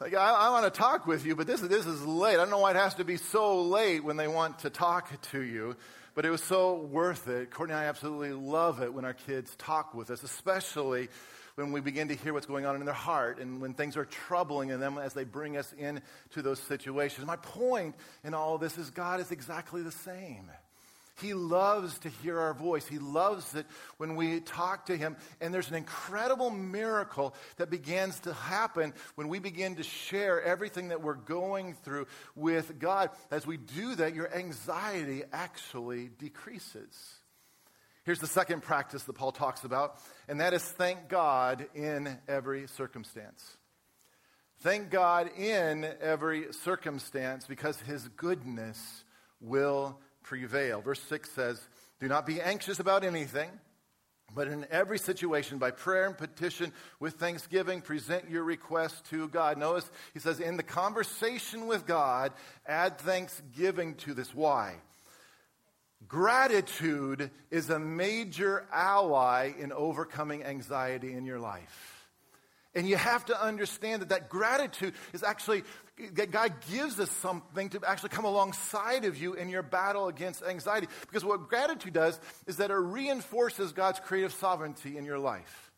Like, 0.00 0.14
I, 0.14 0.32
I 0.32 0.50
want 0.50 0.72
to 0.72 0.76
talk 0.76 1.06
with 1.06 1.24
you, 1.24 1.36
but 1.36 1.46
this, 1.46 1.60
this 1.60 1.86
is 1.86 2.04
late. 2.04 2.34
I 2.34 2.36
don't 2.38 2.50
know 2.50 2.58
why 2.58 2.72
it 2.72 2.76
has 2.76 2.96
to 2.96 3.04
be 3.04 3.16
so 3.16 3.62
late 3.62 4.02
when 4.02 4.16
they 4.16 4.26
want 4.26 4.60
to 4.60 4.70
talk 4.70 5.08
to 5.30 5.40
you, 5.40 5.76
but 6.14 6.26
it 6.26 6.30
was 6.30 6.42
so 6.42 6.74
worth 6.74 7.28
it. 7.28 7.52
Courtney 7.52 7.74
and 7.74 7.84
I 7.84 7.86
absolutely 7.86 8.32
love 8.32 8.82
it 8.82 8.92
when 8.92 9.04
our 9.04 9.14
kids 9.14 9.54
talk 9.56 9.94
with 9.94 10.10
us, 10.10 10.24
especially 10.24 11.08
when 11.54 11.70
we 11.70 11.80
begin 11.80 12.08
to 12.08 12.14
hear 12.14 12.32
what's 12.32 12.46
going 12.46 12.66
on 12.66 12.76
in 12.76 12.84
their 12.84 12.94
heart 12.94 13.38
and 13.38 13.60
when 13.60 13.74
things 13.74 13.96
are 13.96 14.04
troubling 14.04 14.70
in 14.70 14.80
them 14.80 14.98
as 14.98 15.14
they 15.14 15.24
bring 15.24 15.56
us 15.56 15.72
into 15.78 16.42
those 16.42 16.58
situations. 16.58 17.26
My 17.26 17.36
point 17.36 17.94
in 18.24 18.34
all 18.34 18.58
this 18.58 18.78
is 18.78 18.90
God 18.90 19.20
is 19.20 19.30
exactly 19.30 19.82
the 19.82 19.92
same. 19.92 20.50
He 21.20 21.34
loves 21.34 21.98
to 22.00 22.08
hear 22.08 22.38
our 22.38 22.54
voice. 22.54 22.86
He 22.86 22.98
loves 22.98 23.54
it 23.54 23.66
when 23.98 24.16
we 24.16 24.40
talk 24.40 24.86
to 24.86 24.96
Him. 24.96 25.16
And 25.40 25.52
there's 25.52 25.68
an 25.68 25.74
incredible 25.74 26.50
miracle 26.50 27.34
that 27.56 27.70
begins 27.70 28.18
to 28.20 28.32
happen 28.32 28.94
when 29.14 29.28
we 29.28 29.38
begin 29.38 29.76
to 29.76 29.82
share 29.82 30.42
everything 30.42 30.88
that 30.88 31.02
we're 31.02 31.14
going 31.14 31.74
through 31.84 32.06
with 32.34 32.78
God. 32.78 33.10
As 33.30 33.46
we 33.46 33.56
do 33.56 33.94
that, 33.96 34.14
your 34.14 34.34
anxiety 34.34 35.22
actually 35.32 36.08
decreases. 36.18 37.18
Here's 38.04 38.18
the 38.18 38.26
second 38.26 38.62
practice 38.62 39.04
that 39.04 39.12
Paul 39.12 39.30
talks 39.30 39.62
about, 39.62 39.98
and 40.28 40.40
that 40.40 40.54
is 40.54 40.62
thank 40.62 41.08
God 41.08 41.66
in 41.74 42.18
every 42.26 42.66
circumstance. 42.66 43.56
Thank 44.60 44.90
God 44.90 45.30
in 45.36 45.86
every 46.00 46.52
circumstance 46.52 47.46
because 47.46 47.80
His 47.80 48.08
goodness 48.08 49.04
will 49.40 50.00
prevail. 50.22 50.80
Verse 50.80 51.00
6 51.02 51.30
says, 51.30 51.60
Do 52.00 52.08
not 52.08 52.26
be 52.26 52.40
anxious 52.40 52.80
about 52.80 53.04
anything, 53.04 53.50
but 54.34 54.48
in 54.48 54.66
every 54.70 54.98
situation, 54.98 55.58
by 55.58 55.70
prayer 55.70 56.06
and 56.06 56.16
petition 56.16 56.72
with 57.00 57.14
thanksgiving, 57.14 57.82
present 57.82 58.30
your 58.30 58.44
request 58.44 59.04
to 59.10 59.28
God. 59.28 59.58
Notice 59.58 59.90
he 60.14 60.20
says, 60.20 60.40
In 60.40 60.56
the 60.56 60.62
conversation 60.62 61.66
with 61.66 61.86
God, 61.86 62.32
add 62.66 62.98
thanksgiving 62.98 63.94
to 63.96 64.14
this. 64.14 64.34
Why? 64.34 64.76
Gratitude 66.08 67.30
is 67.50 67.70
a 67.70 67.78
major 67.78 68.66
ally 68.72 69.52
in 69.58 69.72
overcoming 69.72 70.44
anxiety 70.44 71.12
in 71.12 71.24
your 71.24 71.38
life. 71.38 71.91
And 72.74 72.88
you 72.88 72.96
have 72.96 73.26
to 73.26 73.42
understand 73.42 74.02
that 74.02 74.08
that 74.10 74.28
gratitude 74.28 74.94
is 75.12 75.22
actually, 75.22 75.62
that 76.14 76.30
God 76.30 76.54
gives 76.70 76.98
us 77.00 77.10
something 77.10 77.68
to 77.70 77.80
actually 77.86 78.10
come 78.10 78.24
alongside 78.24 79.04
of 79.04 79.16
you 79.16 79.34
in 79.34 79.48
your 79.48 79.62
battle 79.62 80.08
against 80.08 80.42
anxiety. 80.42 80.88
Because 81.02 81.24
what 81.24 81.48
gratitude 81.48 81.92
does 81.92 82.18
is 82.46 82.56
that 82.56 82.70
it 82.70 82.74
reinforces 82.74 83.72
God's 83.72 84.00
creative 84.00 84.32
sovereignty 84.32 84.96
in 84.96 85.04
your 85.04 85.18
life. 85.18 85.71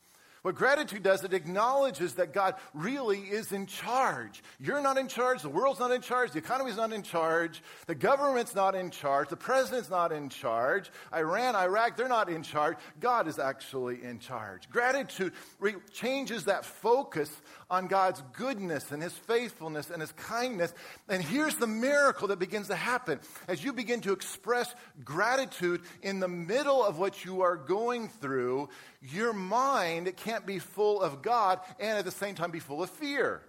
What 0.44 0.56
gratitude 0.56 1.02
does, 1.02 1.24
it 1.24 1.32
acknowledges 1.32 2.16
that 2.16 2.34
God 2.34 2.56
really 2.74 3.20
is 3.20 3.50
in 3.52 3.64
charge. 3.64 4.42
You're 4.60 4.82
not 4.82 4.98
in 4.98 5.08
charge. 5.08 5.40
The 5.40 5.48
world's 5.48 5.80
not 5.80 5.90
in 5.90 6.02
charge. 6.02 6.32
The 6.32 6.38
economy's 6.38 6.76
not 6.76 6.92
in 6.92 7.02
charge. 7.02 7.62
The 7.86 7.94
government's 7.94 8.54
not 8.54 8.74
in 8.74 8.90
charge. 8.90 9.30
The 9.30 9.38
president's 9.38 9.88
not 9.88 10.12
in 10.12 10.28
charge. 10.28 10.90
Iran, 11.14 11.56
Iraq, 11.56 11.96
they're 11.96 12.08
not 12.08 12.28
in 12.28 12.42
charge. 12.42 12.76
God 13.00 13.26
is 13.26 13.38
actually 13.38 14.04
in 14.04 14.18
charge. 14.18 14.68
Gratitude 14.68 15.32
re- 15.60 15.76
changes 15.94 16.44
that 16.44 16.66
focus 16.66 17.30
on 17.74 17.88
God's 17.88 18.22
goodness 18.32 18.92
and 18.92 19.02
His 19.02 19.12
faithfulness 19.12 19.90
and 19.90 20.00
His 20.00 20.12
kindness. 20.12 20.72
And 21.08 21.22
here's 21.22 21.56
the 21.56 21.66
miracle 21.66 22.28
that 22.28 22.38
begins 22.38 22.68
to 22.68 22.76
happen. 22.76 23.20
As 23.48 23.62
you 23.62 23.72
begin 23.72 24.00
to 24.02 24.12
express 24.12 24.74
gratitude 25.04 25.82
in 26.02 26.20
the 26.20 26.28
middle 26.28 26.82
of 26.82 26.98
what 26.98 27.24
you 27.24 27.42
are 27.42 27.56
going 27.56 28.08
through, 28.08 28.68
your 29.02 29.32
mind 29.32 30.16
can't 30.16 30.46
be 30.46 30.58
full 30.58 31.02
of 31.02 31.20
God 31.20 31.60
and 31.78 31.98
at 31.98 32.04
the 32.04 32.10
same 32.10 32.34
time 32.34 32.50
be 32.50 32.60
full 32.60 32.82
of 32.82 32.90
fear. 32.90 33.42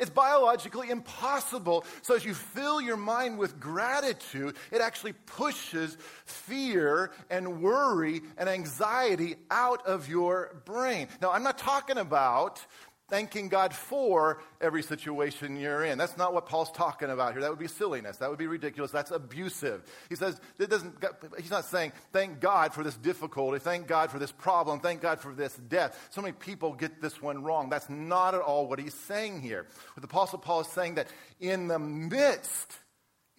It's 0.00 0.10
biologically 0.10 0.88
impossible. 0.88 1.84
So, 2.00 2.16
as 2.16 2.24
you 2.24 2.32
fill 2.32 2.80
your 2.80 2.96
mind 2.96 3.38
with 3.38 3.60
gratitude, 3.60 4.56
it 4.72 4.80
actually 4.80 5.12
pushes 5.12 5.96
fear 6.24 7.12
and 7.28 7.60
worry 7.62 8.22
and 8.38 8.48
anxiety 8.48 9.36
out 9.50 9.86
of 9.86 10.08
your 10.08 10.62
brain. 10.64 11.08
Now, 11.20 11.32
I'm 11.32 11.42
not 11.42 11.58
talking 11.58 11.98
about 11.98 12.64
thanking 13.10 13.48
God 13.48 13.74
for 13.74 14.40
every 14.60 14.82
situation 14.82 15.56
you're 15.56 15.84
in. 15.84 15.98
That's 15.98 16.16
not 16.16 16.32
what 16.32 16.46
Paul's 16.46 16.70
talking 16.70 17.10
about 17.10 17.32
here. 17.32 17.42
That 17.42 17.50
would 17.50 17.58
be 17.58 17.68
silliness. 17.68 18.16
That 18.18 18.30
would 18.30 18.38
be 18.38 18.46
ridiculous. 18.46 18.90
That's 18.90 19.10
abusive. 19.10 19.82
He 20.08 20.16
says, 20.16 20.40
it 20.58 20.70
doesn't, 20.70 20.94
he's 21.38 21.50
not 21.50 21.64
saying, 21.64 21.92
thank 22.12 22.40
God 22.40 22.72
for 22.72 22.82
this 22.82 22.96
difficulty. 22.96 23.58
Thank 23.58 23.86
God 23.86 24.10
for 24.10 24.18
this 24.18 24.32
problem. 24.32 24.80
Thank 24.80 25.02
God 25.02 25.20
for 25.20 25.34
this 25.34 25.54
death. 25.68 26.08
So 26.10 26.22
many 26.22 26.32
people 26.32 26.72
get 26.72 27.02
this 27.02 27.20
one 27.20 27.42
wrong. 27.42 27.68
That's 27.68 27.90
not 27.90 28.34
at 28.34 28.40
all 28.40 28.66
what 28.66 28.78
he's 28.78 28.94
saying 28.94 29.42
here. 29.42 29.66
But 29.94 30.02
the 30.02 30.08
Apostle 30.08 30.38
Paul 30.38 30.60
is 30.60 30.68
saying 30.68 30.94
that 30.94 31.08
in 31.40 31.68
the 31.68 31.78
midst 31.78 32.79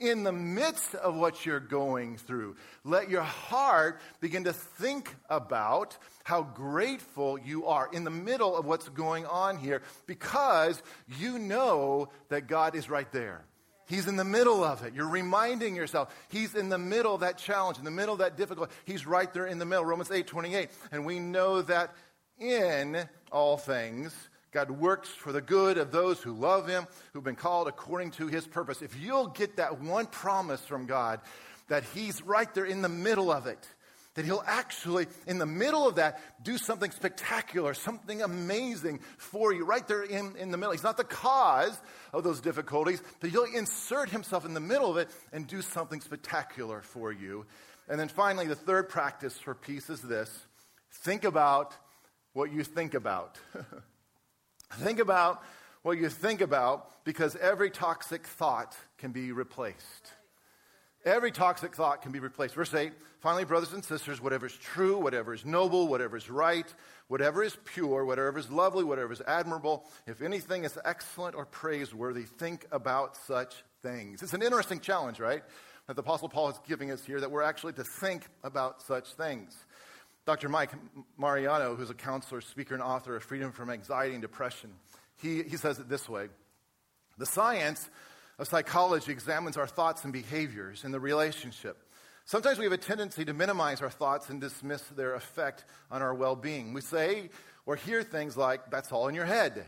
in 0.02 0.24
the 0.24 0.32
midst 0.32 0.96
of 0.96 1.16
what 1.16 1.46
you're 1.46 1.60
going 1.60 2.18
through. 2.18 2.56
Let 2.84 3.10
your 3.10 3.22
heart 3.22 4.02
begin 4.20 4.46
to 4.46 4.54
think 4.54 5.16
about 5.30 5.96
how 6.24 6.42
grateful 6.42 7.38
you 7.40 7.68
are 7.68 7.88
in 7.94 8.04
the 8.04 8.10
middle 8.10 8.58
of 8.58 8.66
what's 8.66 8.90
going 8.90 9.26
on 9.28 9.58
here 9.58 9.84
because 10.08 10.82
you 11.20 11.38
know 11.38 12.10
that 12.30 12.48
God 12.48 12.76
is 12.76 12.90
right 12.90 13.10
there. 13.12 13.46
He's 13.86 14.08
in 14.08 14.16
the 14.16 14.24
middle 14.24 14.64
of 14.64 14.84
it. 14.84 14.96
You're 14.96 15.08
reminding 15.08 15.76
yourself. 15.76 16.16
He's 16.30 16.56
in 16.56 16.70
the 16.70 16.78
middle 16.78 17.14
of 17.14 17.22
that 17.22 17.38
challenge, 17.38 17.78
in 17.78 17.84
the 17.84 17.92
middle 17.92 18.14
of 18.14 18.20
that 18.20 18.38
difficulty. 18.38 18.74
He's 18.86 19.06
right 19.06 19.32
there 19.34 19.46
in 19.46 19.60
the 19.60 19.66
middle. 19.66 19.86
Romans 19.86 20.10
8 20.10 20.26
28. 20.26 20.70
And 20.92 21.06
we 21.06 21.20
know 21.20 21.62
that 21.62 21.94
in 22.40 23.08
all 23.32 23.58
things, 23.58 24.16
God 24.52 24.70
works 24.70 25.08
for 25.08 25.32
the 25.32 25.42
good 25.42 25.78
of 25.78 25.92
those 25.92 26.22
who 26.22 26.34
love 26.34 26.68
him, 26.68 26.86
who've 27.14 27.24
been 27.24 27.36
called 27.36 27.68
according 27.68 28.12
to 28.12 28.28
his 28.28 28.46
purpose. 28.46 28.82
If 28.82 29.00
you'll 29.00 29.28
get 29.28 29.58
that 29.58 29.80
one 29.80 30.08
promise 30.08 30.62
from 30.62 30.88
God, 30.88 31.22
that 31.70 31.84
he's 31.94 32.22
right 32.22 32.54
there 32.54 32.66
in 32.66 32.82
the 32.82 32.90
middle 32.90 33.32
of 33.32 33.48
it, 33.48 33.66
that 34.16 34.26
he'll 34.26 34.44
actually, 34.46 35.08
in 35.26 35.38
the 35.38 35.46
middle 35.46 35.88
of 35.88 35.96
that, 35.96 36.20
do 36.44 36.58
something 36.58 36.92
spectacular, 36.92 37.74
something 37.74 38.22
amazing 38.22 39.00
for 39.18 39.54
you, 39.54 39.64
right 39.64 39.88
there 39.88 40.04
in, 40.04 40.36
in 40.36 40.52
the 40.52 40.58
middle. 40.58 40.74
He's 40.74 40.84
not 40.84 40.98
the 40.98 41.06
cause 41.06 41.80
of 42.12 42.26
those 42.26 42.42
difficulties, 42.42 43.02
but 43.22 43.30
he'll 43.30 43.46
insert 43.46 44.10
himself 44.10 44.44
in 44.44 44.54
the 44.54 44.60
middle 44.60 44.92
of 44.92 44.98
it 44.98 45.10
and 45.32 45.48
do 45.48 45.62
something 45.62 46.02
spectacular 46.02 46.82
for 46.82 47.14
you. 47.14 47.46
And 47.88 47.98
then 47.98 48.10
finally, 48.10 48.48
the 48.48 48.56
third 48.56 48.90
practice 48.90 49.38
for 49.38 49.56
peace 49.56 49.90
is 49.90 50.02
this 50.02 50.30
think 50.92 51.24
about 51.24 51.74
what 52.34 52.52
you 52.52 52.66
think 52.66 52.96
about. 52.96 53.38
Think 54.74 55.00
about 55.00 55.44
what 55.84 55.98
you 55.98 56.10
think 56.10 56.42
about 56.42 57.04
because 57.04 57.36
every 57.36 57.70
toxic 57.70 58.26
thought 58.26 58.76
can 58.98 59.12
be 59.12 59.32
replaced. 59.32 60.14
Every 61.04 61.32
toxic 61.32 61.76
thought 61.76 62.04
can 62.04 62.12
be 62.12 62.20
replaced. 62.20 62.54
Verse 62.54 62.74
8 62.74 62.94
finally, 63.22 63.44
brothers 63.44 63.74
and 63.74 63.84
sisters, 63.84 64.22
whatever 64.22 64.48
is 64.48 64.54
true, 64.54 64.98
whatever 64.98 65.34
is 65.34 65.46
noble, 65.46 65.88
whatever 65.88 66.18
is 66.18 66.30
right, 66.30 66.66
whatever 67.08 67.44
is 67.44 67.56
pure, 67.66 68.06
whatever 68.06 68.38
is 68.38 68.50
lovely, 68.50 68.84
whatever 68.84 69.14
is 69.14 69.22
admirable, 69.28 69.86
if 70.08 70.22
anything 70.22 70.64
is 70.64 70.78
excellent 70.86 71.36
or 71.36 71.46
praiseworthy, 71.46 72.24
think 72.24 72.66
about 72.72 73.16
such 73.16 73.64
things. 73.82 74.22
It's 74.22 74.34
an 74.34 74.42
interesting 74.42 74.80
challenge, 74.80 75.20
right? 75.20 75.44
That 75.88 75.96
the 75.96 76.02
Apostle 76.02 76.30
Paul 76.30 76.50
is 76.50 76.60
giving 76.68 76.92
us 76.92 77.04
here 77.04 77.20
that 77.20 77.32
we're 77.32 77.44
actually 77.44 77.74
to 77.74 77.84
think 77.84 78.28
about 78.44 78.82
such 78.82 79.14
things. 79.14 79.56
Dr. 80.26 80.50
Mike 80.50 80.72
Mariano, 81.18 81.76
who's 81.76 81.90
a 81.90 81.96
counselor, 81.96 82.42
speaker, 82.42 82.76
and 82.76 82.84
author 82.84 83.16
of 83.16 83.24
Freedom 83.24 83.52
from 83.52 83.70
Anxiety 83.70 84.14
and 84.14 84.22
Depression, 84.22 84.72
he, 85.18 85.44
he 85.44 85.58
says 85.58 85.80
it 85.80 85.90
this 85.90 86.08
way 86.08 86.28
The 87.18 87.26
science 87.26 87.90
of 88.38 88.48
psychology 88.48 89.12
examines 89.12 89.58
our 89.58 89.68
thoughts 89.68 90.04
and 90.04 90.14
behaviors 90.14 90.84
in 90.84 90.92
the 90.92 91.00
relationship. 91.00 91.78
Sometimes 92.26 92.60
we 92.60 92.66
have 92.66 92.74
a 92.74 92.78
tendency 92.78 93.26
to 93.26 93.34
minimize 93.34 93.82
our 93.82 93.90
thoughts 93.90 94.30
and 94.30 94.40
dismiss 94.40 94.82
their 94.84 95.16
effect 95.16 95.66
on 95.90 96.02
our 96.02 96.14
well 96.14 96.36
being. 96.36 96.74
We 96.74 96.82
say 96.82 97.30
or 97.66 97.76
hear 97.76 98.04
things 98.04 98.38
like, 98.38 98.70
that's 98.70 98.92
all 98.92 99.08
in 99.08 99.16
your 99.16 99.26
head. 99.26 99.66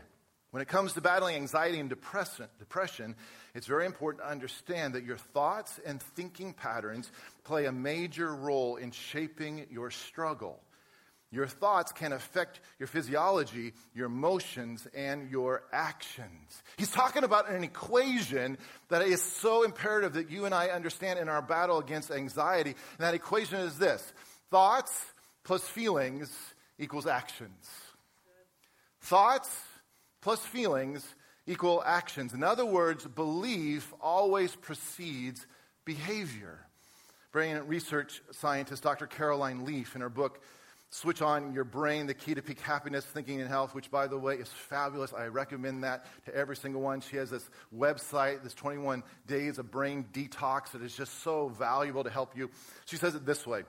When 0.50 0.60
it 0.62 0.68
comes 0.68 0.92
to 0.92 1.00
battling 1.00 1.36
anxiety 1.36 1.80
and 1.80 1.88
depression, 1.88 2.46
depression, 2.58 3.16
it's 3.54 3.66
very 3.66 3.86
important 3.86 4.24
to 4.24 4.30
understand 4.30 4.94
that 4.94 5.04
your 5.04 5.16
thoughts 5.16 5.78
and 5.86 6.02
thinking 6.02 6.52
patterns 6.52 7.10
play 7.44 7.66
a 7.66 7.72
major 7.72 8.34
role 8.34 8.76
in 8.76 8.90
shaping 8.90 9.66
your 9.70 9.90
struggle. 9.90 10.60
Your 11.30 11.46
thoughts 11.48 11.90
can 11.90 12.12
affect 12.12 12.60
your 12.78 12.86
physiology, 12.86 13.72
your 13.92 14.06
emotions, 14.06 14.86
and 14.94 15.30
your 15.30 15.64
actions. 15.72 16.62
He's 16.76 16.92
talking 16.92 17.24
about 17.24 17.50
an 17.50 17.64
equation 17.64 18.56
that 18.88 19.02
is 19.02 19.20
so 19.20 19.64
imperative 19.64 20.12
that 20.12 20.30
you 20.30 20.44
and 20.44 20.54
I 20.54 20.68
understand 20.68 21.18
in 21.18 21.28
our 21.28 21.42
battle 21.42 21.78
against 21.78 22.12
anxiety. 22.12 22.70
And 22.70 23.00
that 23.00 23.14
equation 23.14 23.58
is 23.60 23.78
this 23.78 24.12
thoughts 24.50 25.04
plus 25.42 25.66
feelings 25.66 26.32
equals 26.78 27.06
actions. 27.06 27.68
Thoughts 29.00 29.50
plus 30.22 30.40
feelings 30.40 31.04
equal 31.46 31.82
actions. 31.84 32.32
In 32.32 32.42
other 32.42 32.64
words, 32.64 33.06
belief 33.06 33.92
always 34.00 34.54
precedes 34.54 35.46
behavior. 35.84 36.60
Brilliant 37.32 37.68
research 37.68 38.22
scientist 38.30 38.82
Dr. 38.82 39.06
Caroline 39.06 39.64
Leaf, 39.64 39.94
in 39.94 40.00
her 40.00 40.08
book, 40.08 40.40
Switch 40.90 41.20
On 41.20 41.52
Your 41.52 41.64
Brain, 41.64 42.06
The 42.06 42.14
Key 42.14 42.34
to 42.34 42.42
Peak 42.42 42.60
Happiness, 42.60 43.04
Thinking 43.04 43.40
and 43.40 43.50
Health, 43.50 43.74
which, 43.74 43.90
by 43.90 44.06
the 44.06 44.16
way, 44.16 44.36
is 44.36 44.48
fabulous. 44.48 45.12
I 45.12 45.26
recommend 45.26 45.82
that 45.82 46.06
to 46.26 46.34
every 46.34 46.54
single 46.54 46.80
one. 46.80 47.00
She 47.00 47.16
has 47.16 47.30
this 47.30 47.50
website, 47.76 48.44
this 48.44 48.54
21 48.54 49.02
Days 49.26 49.58
of 49.58 49.72
Brain 49.72 50.06
Detox, 50.12 50.70
that 50.70 50.82
is 50.82 50.96
just 50.96 51.24
so 51.24 51.48
valuable 51.48 52.04
to 52.04 52.10
help 52.10 52.36
you. 52.36 52.48
She 52.84 52.96
says 52.96 53.16
it 53.16 53.26
this 53.26 53.44
way 53.44 53.64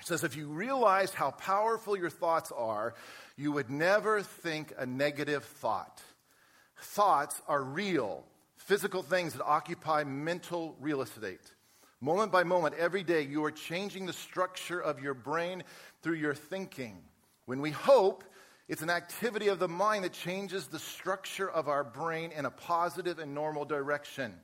She 0.00 0.06
says, 0.06 0.24
If 0.24 0.34
you 0.34 0.48
realize 0.48 1.12
how 1.12 1.32
powerful 1.32 1.94
your 1.94 2.08
thoughts 2.08 2.50
are, 2.56 2.94
you 3.36 3.52
would 3.52 3.68
never 3.68 4.22
think 4.22 4.72
a 4.78 4.86
negative 4.86 5.44
thought. 5.44 6.00
Thoughts 6.78 7.40
are 7.48 7.62
real, 7.62 8.24
physical 8.56 9.02
things 9.02 9.34
that 9.34 9.44
occupy 9.44 10.04
mental 10.04 10.76
real 10.80 11.02
estate. 11.02 11.40
Moment 12.00 12.30
by 12.30 12.44
moment, 12.44 12.74
every 12.78 13.02
day, 13.02 13.22
you 13.22 13.44
are 13.44 13.50
changing 13.50 14.06
the 14.06 14.12
structure 14.12 14.80
of 14.80 15.00
your 15.00 15.14
brain 15.14 15.64
through 16.02 16.16
your 16.16 16.34
thinking. 16.34 16.98
When 17.46 17.60
we 17.60 17.70
hope, 17.70 18.22
it's 18.68 18.82
an 18.82 18.90
activity 18.90 19.48
of 19.48 19.58
the 19.58 19.68
mind 19.68 20.04
that 20.04 20.12
changes 20.12 20.66
the 20.66 20.78
structure 20.78 21.48
of 21.48 21.68
our 21.68 21.84
brain 21.84 22.32
in 22.32 22.44
a 22.44 22.50
positive 22.50 23.18
and 23.18 23.34
normal 23.34 23.64
direction. 23.64 24.34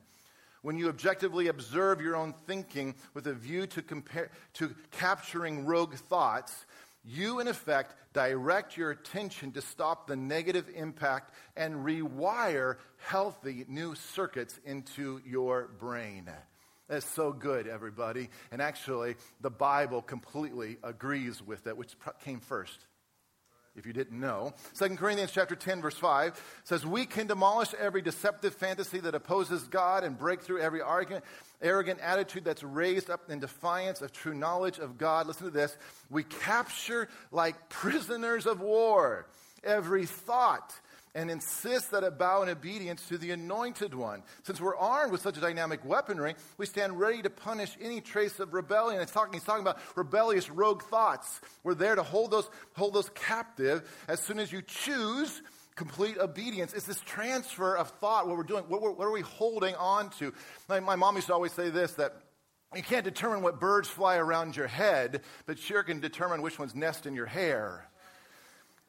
When 0.63 0.77
you 0.77 0.87
objectively 0.87 1.47
observe 1.47 1.99
your 1.99 2.15
own 2.15 2.33
thinking 2.47 2.95
with 3.13 3.27
a 3.27 3.33
view 3.33 3.67
to, 3.67 3.81
compare, 3.81 4.31
to 4.53 4.73
capturing 4.91 5.65
rogue 5.65 5.93
thoughts, 5.93 6.65
you, 7.03 7.39
in 7.39 7.47
effect, 7.47 7.95
direct 8.13 8.77
your 8.77 8.91
attention 8.91 9.51
to 9.53 9.61
stop 9.61 10.07
the 10.07 10.15
negative 10.15 10.69
impact 10.73 11.33
and 11.55 11.85
rewire 11.85 12.77
healthy 12.97 13.65
new 13.67 13.95
circuits 13.95 14.59
into 14.65 15.21
your 15.25 15.69
brain. 15.79 16.29
That's 16.87 17.05
so 17.05 17.31
good, 17.31 17.67
everybody. 17.67 18.29
And 18.51 18.61
actually, 18.61 19.15
the 19.41 19.49
Bible 19.49 20.01
completely 20.01 20.77
agrees 20.83 21.41
with 21.41 21.63
that, 21.65 21.77
which 21.77 21.95
came 22.23 22.39
first 22.39 22.77
if 23.75 23.85
you 23.85 23.93
didn't 23.93 24.19
know. 24.19 24.53
2 24.75 24.97
Corinthians 24.97 25.31
chapter 25.31 25.55
10 25.55 25.81
verse 25.81 25.97
5 25.97 26.39
says, 26.63 26.85
"We 26.85 27.05
can 27.05 27.27
demolish 27.27 27.73
every 27.73 28.01
deceptive 28.01 28.53
fantasy 28.53 28.99
that 28.99 29.15
opposes 29.15 29.63
God 29.63 30.03
and 30.03 30.17
break 30.17 30.41
through 30.41 30.59
every 30.59 30.81
arrogant 30.81 31.99
attitude 31.99 32.43
that's 32.43 32.63
raised 32.63 33.09
up 33.09 33.29
in 33.29 33.39
defiance 33.39 34.01
of 34.01 34.11
true 34.11 34.33
knowledge 34.35 34.77
of 34.79 34.97
God." 34.97 35.27
Listen 35.27 35.45
to 35.45 35.51
this. 35.51 35.75
We 36.09 36.23
capture 36.23 37.09
like 37.31 37.69
prisoners 37.69 38.45
of 38.45 38.61
war 38.61 39.25
every 39.63 40.05
thought 40.05 40.79
and 41.15 41.29
insist 41.29 41.91
that 41.91 42.03
it 42.03 42.17
bow 42.17 42.41
in 42.41 42.49
obedience 42.49 43.07
to 43.07 43.17
the 43.17 43.31
anointed 43.31 43.93
one. 43.93 44.23
Since 44.43 44.59
we're 44.59 44.75
armed 44.75 45.11
with 45.11 45.21
such 45.21 45.37
a 45.37 45.41
dynamic 45.41 45.85
weaponry, 45.85 46.35
we 46.57 46.65
stand 46.65 46.99
ready 46.99 47.21
to 47.21 47.29
punish 47.29 47.77
any 47.79 48.01
trace 48.01 48.39
of 48.39 48.53
rebellion. 48.53 49.01
It's 49.01 49.11
talking, 49.11 49.33
he's 49.33 49.43
talking 49.43 49.61
about 49.61 49.79
rebellious 49.95 50.49
rogue 50.49 50.83
thoughts. 50.83 51.41
We're 51.63 51.75
there 51.75 51.95
to 51.95 52.03
hold 52.03 52.31
those, 52.31 52.49
hold 52.75 52.93
those 52.93 53.09
captive 53.09 53.87
as 54.07 54.21
soon 54.21 54.39
as 54.39 54.51
you 54.51 54.61
choose 54.61 55.41
complete 55.75 56.17
obedience. 56.17 56.73
It's 56.73 56.85
this 56.85 57.01
transfer 57.01 57.75
of 57.75 57.89
thought, 57.89 58.27
what 58.27 58.37
we're 58.37 58.43
doing, 58.43 58.63
what, 58.67 58.81
what 58.81 59.05
are 59.05 59.11
we 59.11 59.21
holding 59.21 59.75
on 59.75 60.09
to? 60.11 60.33
My, 60.69 60.79
my 60.79 60.95
mom 60.95 61.15
used 61.15 61.27
to 61.27 61.33
always 61.33 61.51
say 61.51 61.69
this, 61.69 61.93
that 61.93 62.13
you 62.75 62.83
can't 62.83 63.03
determine 63.03 63.41
what 63.41 63.59
birds 63.59 63.87
fly 63.87 64.17
around 64.17 64.55
your 64.55 64.67
head, 64.67 65.21
but 65.45 65.59
sure 65.59 65.83
can 65.83 65.99
determine 65.99 66.41
which 66.41 66.57
ones 66.57 66.73
nest 66.75 67.05
in 67.05 67.13
your 67.13 67.25
hair. 67.25 67.87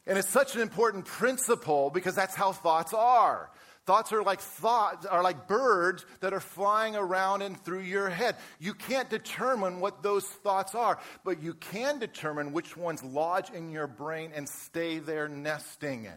And 0.07 0.19
it's 0.19 0.29
such 0.29 0.55
an 0.55 0.61
important 0.61 1.07
principle 1.07 1.91
because 1.91 2.15
that's 2.15 2.35
how 2.35 2.53
thoughts 2.53 2.93
are. 2.93 3.51
Thoughts 3.87 4.13
are 4.13 4.23
like 4.23 4.41
thoughts 4.41 5.05
are 5.05 5.23
like 5.23 5.47
birds 5.47 6.07
that 6.21 6.33
are 6.33 6.41
flying 6.41 6.97
around 6.97 7.43
and 7.43 7.63
through 7.65 7.81
your 7.81 8.09
head. 8.09 8.37
You 8.59 8.73
can't 8.73 9.11
determine 9.11 9.79
what 9.79 10.03
those 10.03 10.25
thoughts 10.25 10.75
are, 10.75 10.99
but 11.23 11.43
you 11.43 11.53
can 11.53 11.99
determine 11.99 12.53
which 12.53 12.77
ones 12.79 13.03
lodge 13.05 13.51
in 13.51 13.71
your 13.71 13.87
brain 13.87 14.33
and 14.35 14.49
stay 14.49 15.01
there 15.01 15.29
nesting. 15.29 16.09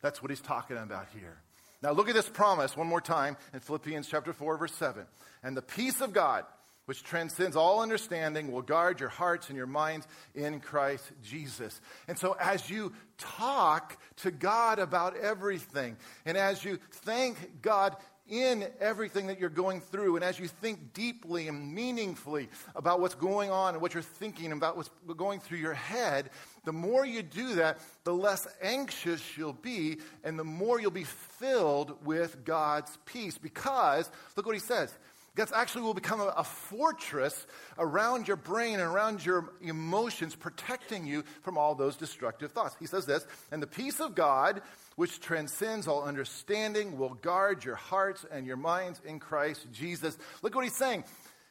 That's 0.00 0.22
what 0.22 0.30
he's 0.30 0.40
talking 0.40 0.76
about 0.76 1.06
here. 1.12 1.40
Now 1.82 1.90
look 1.90 2.08
at 2.08 2.14
this 2.14 2.28
promise 2.28 2.76
one 2.76 2.86
more 2.86 3.00
time 3.00 3.36
in 3.52 3.60
Philippians 3.60 4.08
chapter 4.08 4.32
4 4.32 4.56
verse 4.56 4.74
7. 4.74 5.04
And 5.42 5.56
the 5.56 5.62
peace 5.62 6.00
of 6.00 6.12
God 6.12 6.44
which 6.88 7.04
transcends 7.04 7.54
all 7.54 7.82
understanding, 7.82 8.50
will 8.50 8.62
guard 8.62 8.98
your 8.98 9.10
hearts 9.10 9.50
and 9.50 9.58
your 9.58 9.66
minds 9.66 10.08
in 10.34 10.58
Christ 10.58 11.04
Jesus. 11.22 11.82
And 12.08 12.16
so, 12.16 12.34
as 12.40 12.70
you 12.70 12.94
talk 13.18 14.00
to 14.22 14.30
God 14.30 14.78
about 14.78 15.14
everything, 15.14 15.98
and 16.24 16.38
as 16.38 16.64
you 16.64 16.78
thank 16.90 17.60
God 17.60 17.94
in 18.26 18.66
everything 18.80 19.26
that 19.26 19.38
you're 19.38 19.50
going 19.50 19.82
through, 19.82 20.16
and 20.16 20.24
as 20.24 20.38
you 20.38 20.48
think 20.48 20.94
deeply 20.94 21.46
and 21.48 21.74
meaningfully 21.74 22.48
about 22.74 23.00
what's 23.00 23.14
going 23.14 23.50
on 23.50 23.74
and 23.74 23.82
what 23.82 23.92
you're 23.92 24.02
thinking 24.02 24.52
about 24.52 24.74
what's 24.74 24.88
going 25.14 25.40
through 25.40 25.58
your 25.58 25.74
head, 25.74 26.30
the 26.64 26.72
more 26.72 27.04
you 27.04 27.22
do 27.22 27.56
that, 27.56 27.80
the 28.04 28.14
less 28.14 28.48
anxious 28.62 29.36
you'll 29.36 29.52
be, 29.52 29.98
and 30.24 30.38
the 30.38 30.44
more 30.44 30.80
you'll 30.80 30.90
be 30.90 31.04
filled 31.04 32.02
with 32.06 32.46
God's 32.46 32.96
peace. 33.04 33.36
Because, 33.36 34.10
look 34.36 34.46
what 34.46 34.54
he 34.54 34.60
says 34.60 34.96
that 35.38 35.52
actually 35.52 35.82
will 35.82 35.94
become 35.94 36.20
a, 36.20 36.34
a, 36.36 36.44
fortress 36.44 37.46
around 37.78 38.26
your 38.26 38.36
brain 38.36 38.74
and 38.74 38.82
around 38.82 39.24
your 39.24 39.52
emotions, 39.60 40.34
protecting 40.34 41.06
you 41.06 41.22
from 41.42 41.56
all 41.56 41.74
those 41.74 41.96
destructive 41.96 42.52
thoughts. 42.52 42.76
He 42.78 42.86
says 42.86 43.06
this, 43.06 43.26
and 43.52 43.62
the 43.62 43.66
peace 43.66 44.00
of 44.00 44.14
God, 44.14 44.60
which 44.96 45.20
transcends 45.20 45.86
all 45.86 46.02
understanding, 46.02 46.98
will 46.98 47.14
guard 47.14 47.64
your 47.64 47.76
hearts 47.76 48.26
and 48.30 48.46
your 48.46 48.56
minds 48.56 49.00
in 49.04 49.20
Christ 49.20 49.66
Jesus. 49.72 50.18
Look 50.42 50.54
what 50.54 50.64
he's 50.64 50.76
saying. 50.76 51.04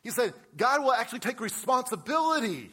He 0.03 0.11
said, 0.11 0.33
God 0.55 0.83
will 0.83 0.93
actually 0.93 1.19
take 1.19 1.39
responsibility. 1.39 2.71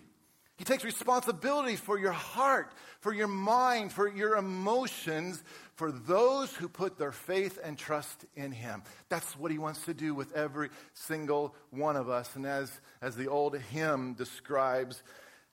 He 0.57 0.65
takes 0.65 0.85
responsibility 0.85 1.75
for 1.75 1.99
your 1.99 2.13
heart, 2.13 2.73
for 3.01 3.13
your 3.13 3.27
mind, 3.27 3.93
for 3.93 4.09
your 4.09 4.37
emotions, 4.37 5.43
for 5.75 5.91
those 5.91 6.55
who 6.55 6.69
put 6.69 6.97
their 6.97 7.11
faith 7.11 7.59
and 7.63 7.77
trust 7.77 8.25
in 8.37 8.53
him. 8.53 8.85
That's 9.09 9.37
what 9.37 9.51
he 9.51 9.59
wants 9.59 9.85
to 9.87 9.95
do 9.95 10.15
with 10.15 10.33
every 10.33 10.71
single 10.93 11.57
one 11.71 11.97
of 11.97 12.09
us. 12.09 12.37
And 12.37 12.47
as, 12.47 12.71
as 13.03 13.17
the 13.17 13.27
old 13.27 13.59
hymn 13.59 14.15
describes, 14.15 15.03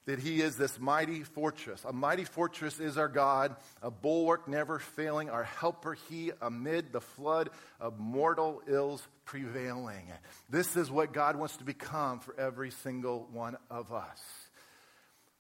that 0.06 0.20
he 0.20 0.42
is 0.42 0.56
this 0.56 0.80
mighty 0.80 1.24
fortress. 1.24 1.84
A 1.84 1.94
mighty 1.94 2.24
fortress 2.24 2.80
is 2.80 2.98
our 2.98 3.08
God, 3.08 3.56
a 3.82 3.90
bulwark 3.90 4.48
never 4.48 4.78
failing, 4.78 5.30
our 5.30 5.44
helper 5.44 5.94
he 6.10 6.32
amid 6.42 6.92
the 6.92 7.02
flood 7.02 7.50
of 7.80 8.00
mortal 8.00 8.62
ills 8.68 9.08
prevailing. 9.26 10.12
This 10.50 10.76
is 10.76 10.92
what 10.92 11.14
God 11.14 11.36
wants 11.36 11.58
to 11.58 11.64
become 11.64 12.20
for 12.20 12.40
every 12.40 12.72
single 12.72 13.28
one 13.32 13.58
of 13.70 13.92
us. 13.94 14.20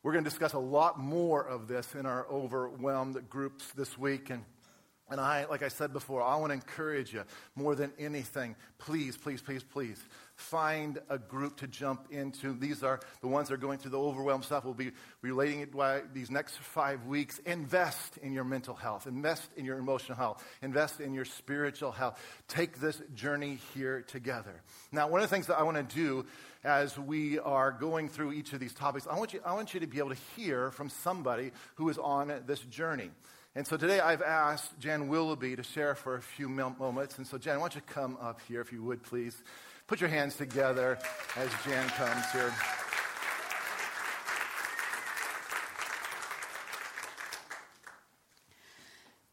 We're 0.03 0.13
going 0.13 0.23
to 0.23 0.29
discuss 0.31 0.53
a 0.53 0.59
lot 0.59 0.97
more 0.97 1.47
of 1.47 1.67
this 1.67 1.93
in 1.93 2.07
our 2.07 2.25
overwhelmed 2.27 3.29
groups 3.29 3.67
this 3.75 3.99
week. 3.99 4.31
And 4.31 4.43
and 5.11 5.19
I, 5.19 5.45
like 5.45 5.61
I 5.61 5.67
said 5.67 5.91
before, 5.91 6.21
I 6.21 6.37
want 6.37 6.51
to 6.51 6.55
encourage 6.55 7.13
you 7.13 7.23
more 7.55 7.75
than 7.75 7.91
anything. 7.99 8.55
Please, 8.77 9.17
please, 9.17 9.41
please, 9.41 9.63
please 9.63 10.01
find 10.35 10.99
a 11.09 11.19
group 11.19 11.57
to 11.57 11.67
jump 11.67 12.07
into. 12.09 12.53
These 12.53 12.81
are 12.81 12.99
the 13.21 13.27
ones 13.27 13.49
that 13.49 13.55
are 13.55 13.57
going 13.57 13.77
through 13.77 13.91
the 13.91 13.99
overwhelmed 13.99 14.45
stuff. 14.45 14.63
We'll 14.65 14.73
be 14.73 14.91
relating 15.21 15.59
it 15.59 15.75
by 15.75 16.01
these 16.13 16.31
next 16.31 16.57
five 16.57 17.05
weeks. 17.05 17.39
Invest 17.39 18.17
in 18.17 18.33
your 18.33 18.43
mental 18.43 18.73
health, 18.73 19.05
invest 19.05 19.49
in 19.55 19.65
your 19.65 19.77
emotional 19.77 20.17
health, 20.17 20.43
invest 20.61 20.99
in 20.99 21.13
your 21.13 21.25
spiritual 21.25 21.91
health. 21.91 22.19
Take 22.47 22.79
this 22.79 23.01
journey 23.13 23.59
here 23.73 24.01
together. 24.01 24.61
Now, 24.91 25.09
one 25.09 25.21
of 25.21 25.29
the 25.29 25.35
things 25.35 25.47
that 25.47 25.59
I 25.59 25.63
want 25.63 25.77
to 25.77 25.95
do 25.95 26.25
as 26.63 26.97
we 26.97 27.37
are 27.39 27.71
going 27.71 28.07
through 28.07 28.33
each 28.33 28.53
of 28.53 28.59
these 28.59 28.73
topics, 28.73 29.07
I 29.07 29.17
want 29.17 29.33
you, 29.33 29.41
I 29.45 29.53
want 29.53 29.73
you 29.73 29.81
to 29.81 29.87
be 29.87 29.99
able 29.99 30.09
to 30.09 30.21
hear 30.35 30.71
from 30.71 30.89
somebody 30.89 31.51
who 31.75 31.89
is 31.89 31.97
on 31.97 32.33
this 32.47 32.59
journey. 32.61 33.11
And 33.53 33.67
so 33.67 33.75
today 33.75 33.99
I've 33.99 34.21
asked 34.21 34.79
Jan 34.79 35.09
Willoughby 35.09 35.57
to 35.57 35.63
share 35.63 35.93
for 35.93 36.15
a 36.15 36.21
few 36.21 36.47
moments. 36.47 37.17
And 37.17 37.27
so, 37.27 37.37
Jan, 37.37 37.59
why 37.59 37.63
don't 37.63 37.75
you 37.75 37.81
come 37.81 38.17
up 38.21 38.39
here, 38.47 38.61
if 38.61 38.71
you 38.71 38.81
would, 38.83 39.03
please? 39.03 39.43
Put 39.87 39.99
your 39.99 40.09
hands 40.09 40.37
together 40.37 40.97
as 41.35 41.49
Jan 41.65 41.89
comes 41.89 42.31
here. 42.31 42.53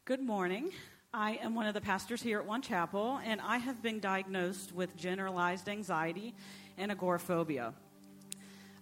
Good 0.05 0.21
morning. 0.21 0.73
I 1.15 1.39
am 1.43 1.55
one 1.55 1.67
of 1.67 1.75
the 1.75 1.81
pastors 1.81 2.21
here 2.21 2.41
at 2.41 2.47
One 2.47 2.61
Chapel, 2.61 3.21
and 3.25 3.41
I 3.41 3.59
have 3.59 3.83
been 3.83 4.01
diagnosed 4.01 4.75
with 4.75 4.97
generalized 4.97 5.69
anxiety 5.69 6.35
and 6.77 6.91
agoraphobia. 6.91 7.73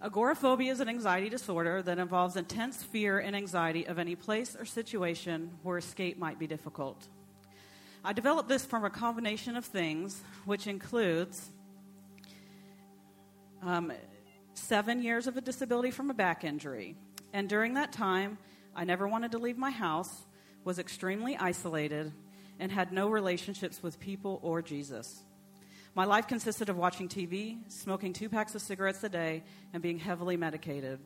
Agoraphobia 0.06 0.70
is 0.70 0.78
an 0.78 0.88
anxiety 0.88 1.28
disorder 1.28 1.82
that 1.82 1.98
involves 1.98 2.36
intense 2.36 2.80
fear 2.80 3.18
and 3.18 3.34
anxiety 3.34 3.88
of 3.88 3.98
any 3.98 4.14
place 4.14 4.54
or 4.56 4.64
situation 4.64 5.50
where 5.64 5.78
escape 5.78 6.16
might 6.16 6.38
be 6.38 6.46
difficult. 6.46 7.08
I 8.04 8.12
developed 8.12 8.48
this 8.48 8.64
from 8.64 8.84
a 8.84 8.90
combination 8.90 9.56
of 9.56 9.64
things, 9.64 10.22
which 10.44 10.68
includes 10.68 11.50
um, 13.64 13.92
seven 14.54 15.02
years 15.02 15.26
of 15.26 15.36
a 15.36 15.40
disability 15.40 15.90
from 15.90 16.08
a 16.08 16.14
back 16.14 16.44
injury. 16.44 16.94
And 17.32 17.48
during 17.48 17.74
that 17.74 17.90
time, 17.90 18.38
I 18.76 18.84
never 18.84 19.08
wanted 19.08 19.32
to 19.32 19.38
leave 19.38 19.58
my 19.58 19.72
house, 19.72 20.24
was 20.62 20.78
extremely 20.78 21.36
isolated, 21.36 22.12
and 22.60 22.70
had 22.70 22.92
no 22.92 23.08
relationships 23.08 23.82
with 23.82 23.98
people 23.98 24.38
or 24.44 24.62
Jesus. 24.62 25.24
My 25.96 26.04
life 26.04 26.28
consisted 26.28 26.68
of 26.68 26.76
watching 26.76 27.08
TV, 27.08 27.56
smoking 27.68 28.12
two 28.12 28.28
packs 28.28 28.54
of 28.54 28.60
cigarettes 28.60 29.02
a 29.02 29.08
day, 29.08 29.42
and 29.72 29.82
being 29.82 29.98
heavily 29.98 30.36
medicated. 30.36 30.98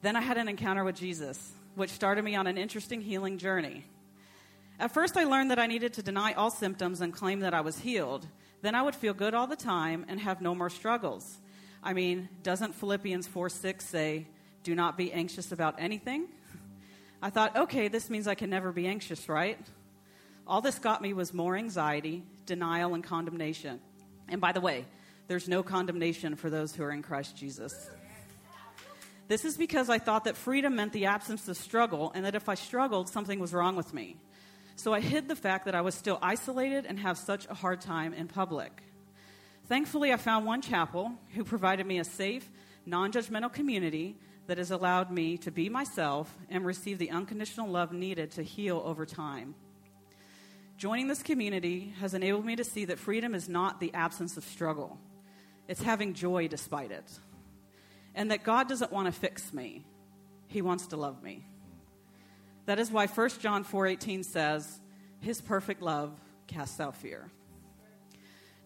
Then 0.00 0.16
I 0.16 0.22
had 0.22 0.38
an 0.38 0.48
encounter 0.48 0.84
with 0.84 0.96
Jesus, 0.96 1.52
which 1.74 1.90
started 1.90 2.24
me 2.24 2.34
on 2.34 2.46
an 2.46 2.56
interesting 2.56 3.02
healing 3.02 3.36
journey. 3.36 3.84
At 4.80 4.94
first, 4.94 5.18
I 5.18 5.24
learned 5.24 5.50
that 5.50 5.58
I 5.58 5.66
needed 5.66 5.92
to 5.92 6.02
deny 6.02 6.32
all 6.32 6.50
symptoms 6.50 7.02
and 7.02 7.12
claim 7.12 7.40
that 7.40 7.52
I 7.52 7.60
was 7.60 7.78
healed. 7.78 8.26
Then 8.62 8.74
I 8.74 8.80
would 8.80 8.94
feel 8.94 9.12
good 9.12 9.34
all 9.34 9.46
the 9.46 9.54
time 9.54 10.06
and 10.08 10.18
have 10.18 10.40
no 10.40 10.54
more 10.54 10.70
struggles. 10.70 11.36
I 11.82 11.92
mean, 11.92 12.30
doesn't 12.42 12.74
Philippians 12.74 13.26
4 13.26 13.50
6 13.50 13.84
say, 13.84 14.28
Do 14.62 14.74
not 14.74 14.96
be 14.96 15.12
anxious 15.12 15.52
about 15.52 15.74
anything? 15.78 16.28
I 17.20 17.28
thought, 17.28 17.54
okay, 17.54 17.88
this 17.88 18.08
means 18.08 18.28
I 18.28 18.34
can 18.34 18.48
never 18.48 18.72
be 18.72 18.86
anxious, 18.86 19.28
right? 19.28 19.58
All 20.46 20.62
this 20.62 20.78
got 20.78 21.02
me 21.02 21.12
was 21.12 21.34
more 21.34 21.54
anxiety, 21.54 22.22
denial, 22.48 22.94
and 22.94 23.04
condemnation. 23.04 23.78
And 24.28 24.40
by 24.40 24.50
the 24.50 24.60
way, 24.60 24.84
there's 25.28 25.46
no 25.46 25.62
condemnation 25.62 26.34
for 26.34 26.50
those 26.50 26.74
who 26.74 26.82
are 26.82 26.90
in 26.90 27.02
Christ 27.02 27.36
Jesus. 27.36 27.88
This 29.28 29.44
is 29.44 29.56
because 29.56 29.90
I 29.90 29.98
thought 29.98 30.24
that 30.24 30.36
freedom 30.36 30.74
meant 30.74 30.92
the 30.92 31.04
absence 31.06 31.46
of 31.48 31.56
struggle, 31.56 32.10
and 32.14 32.24
that 32.24 32.34
if 32.34 32.48
I 32.48 32.54
struggled, 32.54 33.08
something 33.08 33.38
was 33.38 33.52
wrong 33.52 33.76
with 33.76 33.92
me. 33.94 34.16
So 34.74 34.94
I 34.94 35.00
hid 35.00 35.28
the 35.28 35.36
fact 35.36 35.66
that 35.66 35.74
I 35.74 35.82
was 35.82 35.94
still 35.94 36.18
isolated 36.22 36.86
and 36.86 36.98
have 36.98 37.18
such 37.18 37.46
a 37.48 37.54
hard 37.54 37.80
time 37.80 38.14
in 38.14 38.26
public. 38.26 38.82
Thankfully, 39.66 40.12
I 40.12 40.16
found 40.16 40.46
one 40.46 40.62
chapel 40.62 41.12
who 41.34 41.44
provided 41.44 41.86
me 41.86 41.98
a 41.98 42.04
safe, 42.04 42.48
non 42.86 43.12
judgmental 43.12 43.52
community 43.52 44.16
that 44.46 44.56
has 44.56 44.70
allowed 44.70 45.10
me 45.10 45.36
to 45.38 45.50
be 45.50 45.68
myself 45.68 46.34
and 46.48 46.64
receive 46.64 46.98
the 46.98 47.10
unconditional 47.10 47.68
love 47.68 47.92
needed 47.92 48.30
to 48.30 48.42
heal 48.42 48.80
over 48.82 49.04
time. 49.04 49.54
Joining 50.78 51.08
this 51.08 51.24
community 51.24 51.92
has 51.98 52.14
enabled 52.14 52.44
me 52.44 52.54
to 52.54 52.62
see 52.62 52.84
that 52.84 53.00
freedom 53.00 53.34
is 53.34 53.48
not 53.48 53.80
the 53.80 53.92
absence 53.94 54.36
of 54.36 54.44
struggle, 54.44 54.96
it's 55.66 55.82
having 55.82 56.14
joy 56.14 56.46
despite 56.46 56.92
it. 56.92 57.18
And 58.14 58.30
that 58.30 58.44
God 58.44 58.68
doesn't 58.68 58.92
want 58.92 59.06
to 59.06 59.12
fix 59.12 59.52
me, 59.52 59.84
He 60.46 60.62
wants 60.62 60.86
to 60.88 60.96
love 60.96 61.20
me. 61.20 61.44
That 62.66 62.78
is 62.78 62.92
why 62.92 63.08
1 63.08 63.40
John 63.40 63.64
4:18 63.64 64.22
says, 64.22 64.80
"His 65.18 65.40
perfect 65.40 65.82
love 65.82 66.16
casts 66.46 66.78
out 66.78 66.94
fear." 66.94 67.28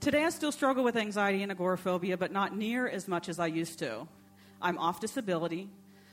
Today 0.01 0.27
I 0.27 0.29
still 0.29 0.53
struggle 0.53 0.85
with 0.85 0.97
anxiety 0.97 1.43
and 1.43 1.51
agoraphobia, 1.51 2.19
but 2.19 2.31
not 2.31 2.55
near 2.55 2.87
as 2.87 3.09
much 3.09 3.31
as 3.31 3.39
I 3.39 3.47
used 3.47 3.79
to. 3.79 4.07
I'm 4.61 4.77
off 4.77 5.01
disability. 5.01 5.71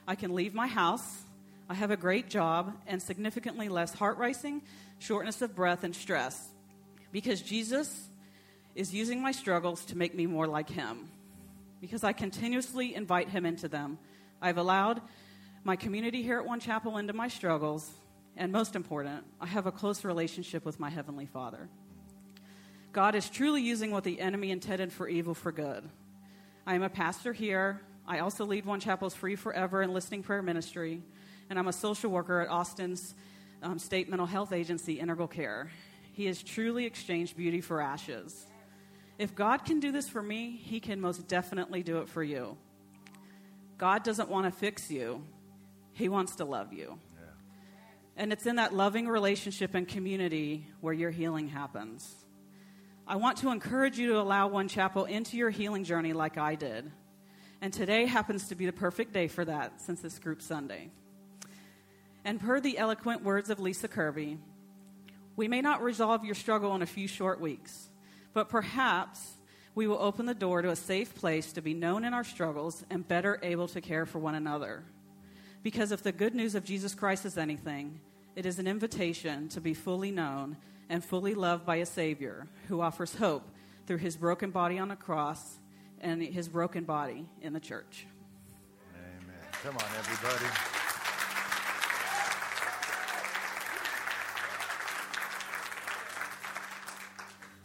I 0.07 0.15
can 0.15 0.33
leave 0.33 0.53
my 0.53 0.67
house. 0.67 1.25
I 1.69 1.75
have 1.75 1.91
a 1.91 1.97
great 1.97 2.29
job 2.29 2.73
and 2.87 2.99
significantly 3.01 3.69
less 3.69 3.93
heart 3.93 4.17
racing, 4.17 4.63
shortness 4.97 5.43
of 5.43 5.55
breath, 5.55 5.83
and 5.83 5.95
stress 5.95 6.49
because 7.11 7.41
Jesus 7.41 8.07
is 8.75 8.93
using 8.93 9.21
my 9.21 9.31
struggles 9.31 9.85
to 9.85 9.97
make 9.97 10.15
me 10.15 10.25
more 10.25 10.47
like 10.47 10.69
Him. 10.69 11.09
Because 11.81 12.03
I 12.03 12.13
continuously 12.13 12.95
invite 12.95 13.29
Him 13.29 13.45
into 13.45 13.67
them, 13.67 13.99
I've 14.41 14.57
allowed 14.57 15.01
my 15.63 15.75
community 15.75 16.23
here 16.23 16.39
at 16.39 16.45
One 16.45 16.59
Chapel 16.59 16.97
into 16.97 17.13
my 17.13 17.27
struggles, 17.27 17.89
and 18.35 18.51
most 18.51 18.75
important, 18.75 19.23
I 19.39 19.47
have 19.47 19.65
a 19.65 19.71
close 19.71 20.03
relationship 20.03 20.65
with 20.65 20.79
my 20.79 20.89
Heavenly 20.89 21.25
Father. 21.25 21.69
God 22.93 23.13
is 23.13 23.29
truly 23.29 23.61
using 23.61 23.91
what 23.91 24.03
the 24.03 24.19
enemy 24.19 24.51
intended 24.51 24.91
for 24.91 25.07
evil 25.07 25.33
for 25.33 25.51
good. 25.51 25.87
I 26.65 26.75
am 26.75 26.83
a 26.83 26.89
pastor 26.89 27.33
here. 27.33 27.81
I 28.07 28.19
also 28.19 28.45
lead 28.45 28.65
One 28.65 28.79
Chapel's 28.79 29.13
Free 29.13 29.35
Forever 29.35 29.81
and 29.81 29.93
Listening 29.93 30.23
Prayer 30.23 30.41
Ministry, 30.41 31.01
and 31.49 31.57
I'm 31.57 31.67
a 31.67 31.73
social 31.73 32.11
worker 32.11 32.41
at 32.41 32.49
Austin's 32.49 33.15
um, 33.63 33.79
State 33.79 34.07
Mental 34.07 34.27
Health 34.27 34.53
Agency, 34.53 34.99
Integral 34.99 35.27
Care. 35.27 35.71
He 36.13 36.25
has 36.25 36.43
truly 36.43 36.85
exchanged 36.85 37.35
beauty 37.35 37.59
for 37.61 37.81
ashes. 37.81 38.45
If 39.17 39.35
God 39.35 39.65
can 39.65 39.79
do 39.79 39.91
this 39.91 40.07
for 40.07 40.21
me, 40.21 40.61
He 40.63 40.79
can 40.79 41.01
most 41.01 41.27
definitely 41.27 41.83
do 41.83 41.99
it 41.99 42.09
for 42.09 42.23
you. 42.23 42.57
God 43.77 44.03
doesn't 44.03 44.29
want 44.29 44.45
to 44.45 44.51
fix 44.51 44.91
you, 44.91 45.23
He 45.93 46.07
wants 46.07 46.35
to 46.35 46.45
love 46.45 46.71
you. 46.71 46.99
Yeah. 47.15 47.25
And 48.17 48.31
it's 48.31 48.45
in 48.45 48.57
that 48.57 48.73
loving 48.73 49.07
relationship 49.07 49.73
and 49.73 49.87
community 49.87 50.67
where 50.81 50.93
your 50.93 51.11
healing 51.11 51.47
happens. 51.47 52.15
I 53.07 53.15
want 53.15 53.39
to 53.39 53.49
encourage 53.49 53.97
you 53.97 54.09
to 54.09 54.19
allow 54.19 54.47
One 54.47 54.67
Chapel 54.67 55.05
into 55.05 55.35
your 55.35 55.49
healing 55.49 55.83
journey 55.83 56.13
like 56.13 56.37
I 56.37 56.53
did. 56.53 56.91
And 57.59 57.73
today 57.73 58.05
happens 58.05 58.49
to 58.49 58.55
be 58.55 58.67
the 58.67 58.71
perfect 58.73 59.13
day 59.13 59.27
for 59.27 59.43
that 59.43 59.81
since 59.81 60.03
it's 60.03 60.19
Group 60.19 60.41
Sunday. 60.41 60.91
And 62.25 62.39
per 62.39 62.59
the 62.59 62.77
eloquent 62.77 63.23
words 63.23 63.49
of 63.49 63.59
Lisa 63.59 63.87
Kirby, 63.87 64.37
we 65.35 65.47
may 65.47 65.61
not 65.61 65.81
resolve 65.81 66.25
your 66.25 66.35
struggle 66.35 66.75
in 66.75 66.81
a 66.81 66.85
few 66.85 67.07
short 67.07 67.39
weeks 67.39 67.89
but 68.33 68.49
perhaps 68.49 69.35
we 69.75 69.87
will 69.87 69.99
open 69.99 70.25
the 70.25 70.33
door 70.33 70.61
to 70.61 70.69
a 70.69 70.75
safe 70.75 71.15
place 71.15 71.53
to 71.53 71.61
be 71.61 71.73
known 71.73 72.03
in 72.03 72.13
our 72.13 72.23
struggles 72.23 72.83
and 72.89 73.07
better 73.07 73.39
able 73.43 73.67
to 73.69 73.81
care 73.81 74.05
for 74.05 74.19
one 74.19 74.35
another. 74.35 74.83
Because 75.63 75.91
if 75.91 76.03
the 76.03 76.11
good 76.11 76.35
news 76.35 76.55
of 76.55 76.63
Jesus 76.63 76.95
Christ 76.95 77.25
is 77.25 77.37
anything, 77.37 77.99
it 78.35 78.45
is 78.45 78.59
an 78.59 78.67
invitation 78.67 79.49
to 79.49 79.61
be 79.61 79.73
fully 79.73 80.11
known 80.11 80.57
and 80.89 81.03
fully 81.03 81.33
loved 81.33 81.65
by 81.65 81.77
a 81.77 81.85
Savior 81.85 82.47
who 82.67 82.81
offers 82.81 83.15
hope 83.15 83.47
through 83.85 83.97
his 83.97 84.15
broken 84.15 84.51
body 84.51 84.79
on 84.79 84.87
the 84.87 84.95
cross 84.95 85.59
and 86.01 86.21
his 86.21 86.47
broken 86.47 86.83
body 86.83 87.25
in 87.41 87.53
the 87.53 87.59
church. 87.59 88.05
Amen. 88.95 89.35
Come 89.63 89.75
on, 89.75 89.83
everybody. 89.97 90.78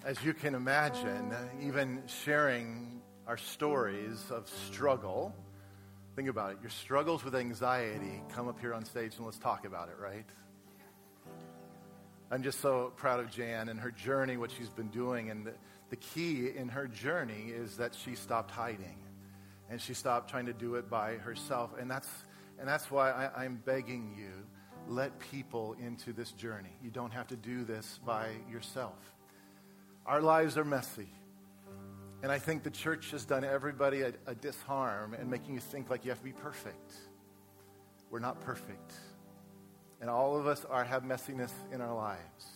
As 0.05 0.23
you 0.23 0.35
can 0.35 0.55
imagine, 0.55 1.35
even 1.63 2.03
sharing 2.07 3.01
our 3.27 3.39
stories 3.39 4.23
of 4.31 4.47
struggle, 4.69 5.35
think 6.15 6.29
about 6.29 6.53
it. 6.53 6.59
Your 6.61 6.69
struggles 6.69 7.25
with 7.25 7.35
anxiety, 7.35 8.23
come 8.29 8.47
up 8.47 8.61
here 8.61 8.75
on 8.75 8.85
stage 8.85 9.17
and 9.17 9.25
let's 9.25 9.39
talk 9.39 9.65
about 9.65 9.89
it, 9.89 9.95
right? 9.99 10.27
I'm 12.31 12.43
just 12.43 12.61
so 12.61 12.93
proud 12.97 13.19
of 13.19 13.31
Jan 13.31 13.71
and 13.71 13.81
her 13.81 13.91
journey, 13.91 14.37
what 14.37 14.51
she's 14.51 14.69
been 14.69 14.89
doing. 14.89 15.31
And 15.31 15.47
the, 15.47 15.55
the 15.89 15.97
key 15.97 16.51
in 16.55 16.69
her 16.69 16.87
journey 16.87 17.47
is 17.49 17.79
that 17.79 17.95
she 17.95 18.15
stopped 18.15 18.51
hiding 18.51 18.99
and 19.71 19.81
she 19.81 19.95
stopped 19.95 20.29
trying 20.29 20.47
to 20.47 20.53
do 20.53 20.75
it 20.75 20.91
by 20.91 21.15
herself. 21.15 21.71
And 21.81 21.91
that's, 21.91 22.11
and 22.59 22.69
that's 22.69 22.91
why 22.91 23.11
I, 23.11 23.45
I'm 23.45 23.63
begging 23.65 24.15
you 24.19 24.45
let 24.87 25.19
people 25.19 25.75
into 25.81 26.13
this 26.13 26.33
journey. 26.33 26.77
You 26.83 26.91
don't 26.91 27.13
have 27.13 27.29
to 27.29 27.37
do 27.37 27.65
this 27.65 28.01
by 28.05 28.33
yourself. 28.51 29.14
Our 30.07 30.21
lives 30.21 30.59
are 30.59 30.65
messy. 30.65 31.09
And 32.23 32.31
I 32.31 32.39
think 32.39 32.63
the 32.63 32.71
church 32.71 33.11
has 33.13 33.25
done 33.25 33.43
everybody 33.43 34.03
a, 34.03 34.13
a 34.27 34.35
disharm 34.35 35.19
and 35.19 35.31
making 35.31 35.55
you 35.55 35.61
think 35.61 35.89
like 35.89 36.05
you 36.05 36.11
have 36.11 36.19
to 36.19 36.25
be 36.25 36.33
perfect. 36.33 36.93
We're 38.11 38.19
not 38.19 38.41
perfect. 38.43 38.93
And 40.01 40.11
all 40.11 40.37
of 40.37 40.47
us 40.47 40.65
are, 40.69 40.85
have 40.85 41.05
messiness 41.05 41.53
in 41.73 41.81
our 41.81 41.95
lives. 41.95 42.47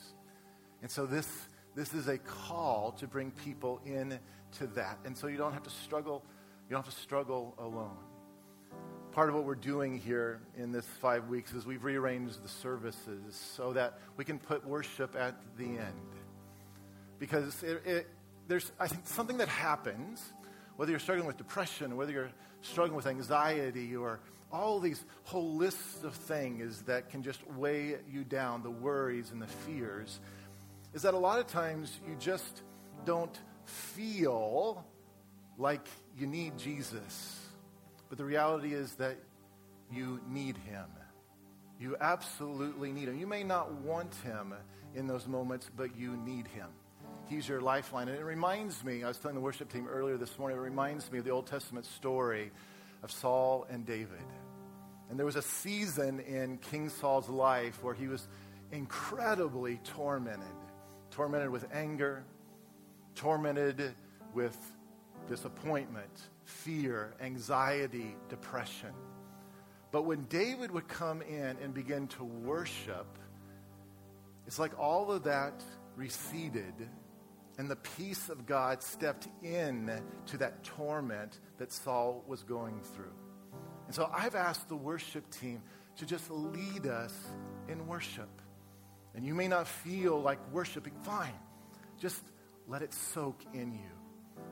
And 0.82 0.90
so 0.90 1.06
this, 1.06 1.26
this 1.74 1.94
is 1.94 2.08
a 2.08 2.18
call 2.18 2.92
to 2.98 3.06
bring 3.06 3.30
people 3.30 3.80
in 3.86 4.18
to 4.58 4.66
that. 4.68 4.98
And 5.06 5.16
so 5.16 5.26
you 5.26 5.38
don't 5.38 5.52
have 5.52 5.62
to 5.64 5.70
struggle, 5.70 6.22
you 6.68 6.74
don't 6.74 6.84
have 6.84 6.94
to 6.94 7.00
struggle 7.00 7.54
alone. 7.58 7.96
Part 9.12 9.30
of 9.30 9.34
what 9.34 9.44
we're 9.44 9.54
doing 9.54 9.98
here 9.98 10.42
in 10.56 10.70
this 10.70 10.86
five 11.00 11.28
weeks 11.28 11.52
is 11.52 11.64
we've 11.64 11.84
rearranged 11.84 12.44
the 12.44 12.48
services 12.48 13.34
so 13.56 13.72
that 13.72 13.98
we 14.18 14.24
can 14.24 14.38
put 14.38 14.66
worship 14.66 15.16
at 15.16 15.34
the 15.56 15.64
end 15.64 16.17
because 17.18 17.62
it, 17.62 17.82
it, 17.86 18.06
there's, 18.46 18.70
I 18.78 18.88
think, 18.88 19.06
something 19.06 19.38
that 19.38 19.48
happens, 19.48 20.22
whether 20.76 20.90
you're 20.90 21.00
struggling 21.00 21.26
with 21.26 21.36
depression, 21.36 21.96
whether 21.96 22.12
you're 22.12 22.30
struggling 22.62 22.96
with 22.96 23.06
anxiety, 23.06 23.96
or 23.96 24.20
all 24.52 24.80
these 24.80 25.04
whole 25.24 25.56
lists 25.56 26.02
of 26.04 26.14
things 26.14 26.82
that 26.82 27.10
can 27.10 27.22
just 27.22 27.46
weigh 27.52 27.96
you 28.10 28.24
down, 28.24 28.62
the 28.62 28.70
worries 28.70 29.30
and 29.30 29.42
the 29.42 29.46
fears, 29.46 30.20
is 30.94 31.02
that 31.02 31.14
a 31.14 31.18
lot 31.18 31.38
of 31.38 31.46
times 31.46 31.98
you 32.08 32.16
just 32.18 32.62
don't 33.04 33.38
feel 33.64 34.84
like 35.58 35.86
you 36.16 36.26
need 36.26 36.56
Jesus. 36.56 37.40
But 38.08 38.16
the 38.16 38.24
reality 38.24 38.72
is 38.72 38.94
that 38.94 39.18
you 39.92 40.20
need 40.28 40.56
him. 40.56 40.86
You 41.78 41.96
absolutely 42.00 42.92
need 42.92 43.08
him. 43.08 43.18
You 43.18 43.26
may 43.26 43.44
not 43.44 43.72
want 43.72 44.14
him 44.24 44.54
in 44.94 45.06
those 45.06 45.26
moments, 45.26 45.70
but 45.76 45.96
you 45.96 46.16
need 46.16 46.46
him. 46.48 46.68
He's 47.28 47.48
your 47.48 47.60
lifeline. 47.60 48.08
And 48.08 48.18
it 48.18 48.24
reminds 48.24 48.82
me, 48.84 49.04
I 49.04 49.08
was 49.08 49.18
telling 49.18 49.34
the 49.34 49.40
worship 49.40 49.72
team 49.72 49.86
earlier 49.86 50.16
this 50.16 50.38
morning, 50.38 50.58
it 50.58 50.62
reminds 50.62 51.10
me 51.12 51.18
of 51.18 51.24
the 51.24 51.30
Old 51.30 51.46
Testament 51.46 51.86
story 51.86 52.50
of 53.02 53.10
Saul 53.10 53.66
and 53.70 53.84
David. 53.84 54.18
And 55.10 55.18
there 55.18 55.26
was 55.26 55.36
a 55.36 55.42
season 55.42 56.20
in 56.20 56.58
King 56.58 56.88
Saul's 56.88 57.28
life 57.28 57.82
where 57.82 57.94
he 57.94 58.08
was 58.08 58.26
incredibly 58.72 59.78
tormented 59.84 60.46
tormented 61.10 61.50
with 61.50 61.66
anger, 61.72 62.24
tormented 63.16 63.94
with 64.34 64.56
disappointment, 65.26 66.28
fear, 66.44 67.12
anxiety, 67.20 68.14
depression. 68.28 68.92
But 69.90 70.02
when 70.02 70.26
David 70.26 70.70
would 70.70 70.86
come 70.86 71.22
in 71.22 71.56
and 71.60 71.74
begin 71.74 72.06
to 72.08 72.24
worship, 72.24 73.06
it's 74.46 74.60
like 74.60 74.78
all 74.78 75.10
of 75.10 75.24
that 75.24 75.60
receded 75.96 76.74
and 77.58 77.68
the 77.68 77.76
peace 77.76 78.28
of 78.28 78.46
God 78.46 78.82
stepped 78.82 79.28
in 79.42 79.90
to 80.26 80.38
that 80.38 80.62
torment 80.62 81.40
that 81.58 81.72
Saul 81.72 82.24
was 82.26 82.44
going 82.44 82.80
through. 82.80 83.12
And 83.86 83.94
so 83.94 84.08
I've 84.14 84.36
asked 84.36 84.68
the 84.68 84.76
worship 84.76 85.28
team 85.30 85.62
to 85.96 86.06
just 86.06 86.30
lead 86.30 86.86
us 86.86 87.14
in 87.68 87.86
worship. 87.88 88.28
And 89.14 89.26
you 89.26 89.34
may 89.34 89.48
not 89.48 89.66
feel 89.66 90.20
like 90.20 90.38
worshiping, 90.52 90.92
fine. 91.02 91.34
Just 91.98 92.22
let 92.68 92.82
it 92.82 92.94
soak 92.94 93.40
in 93.52 93.72
you. 93.72 93.90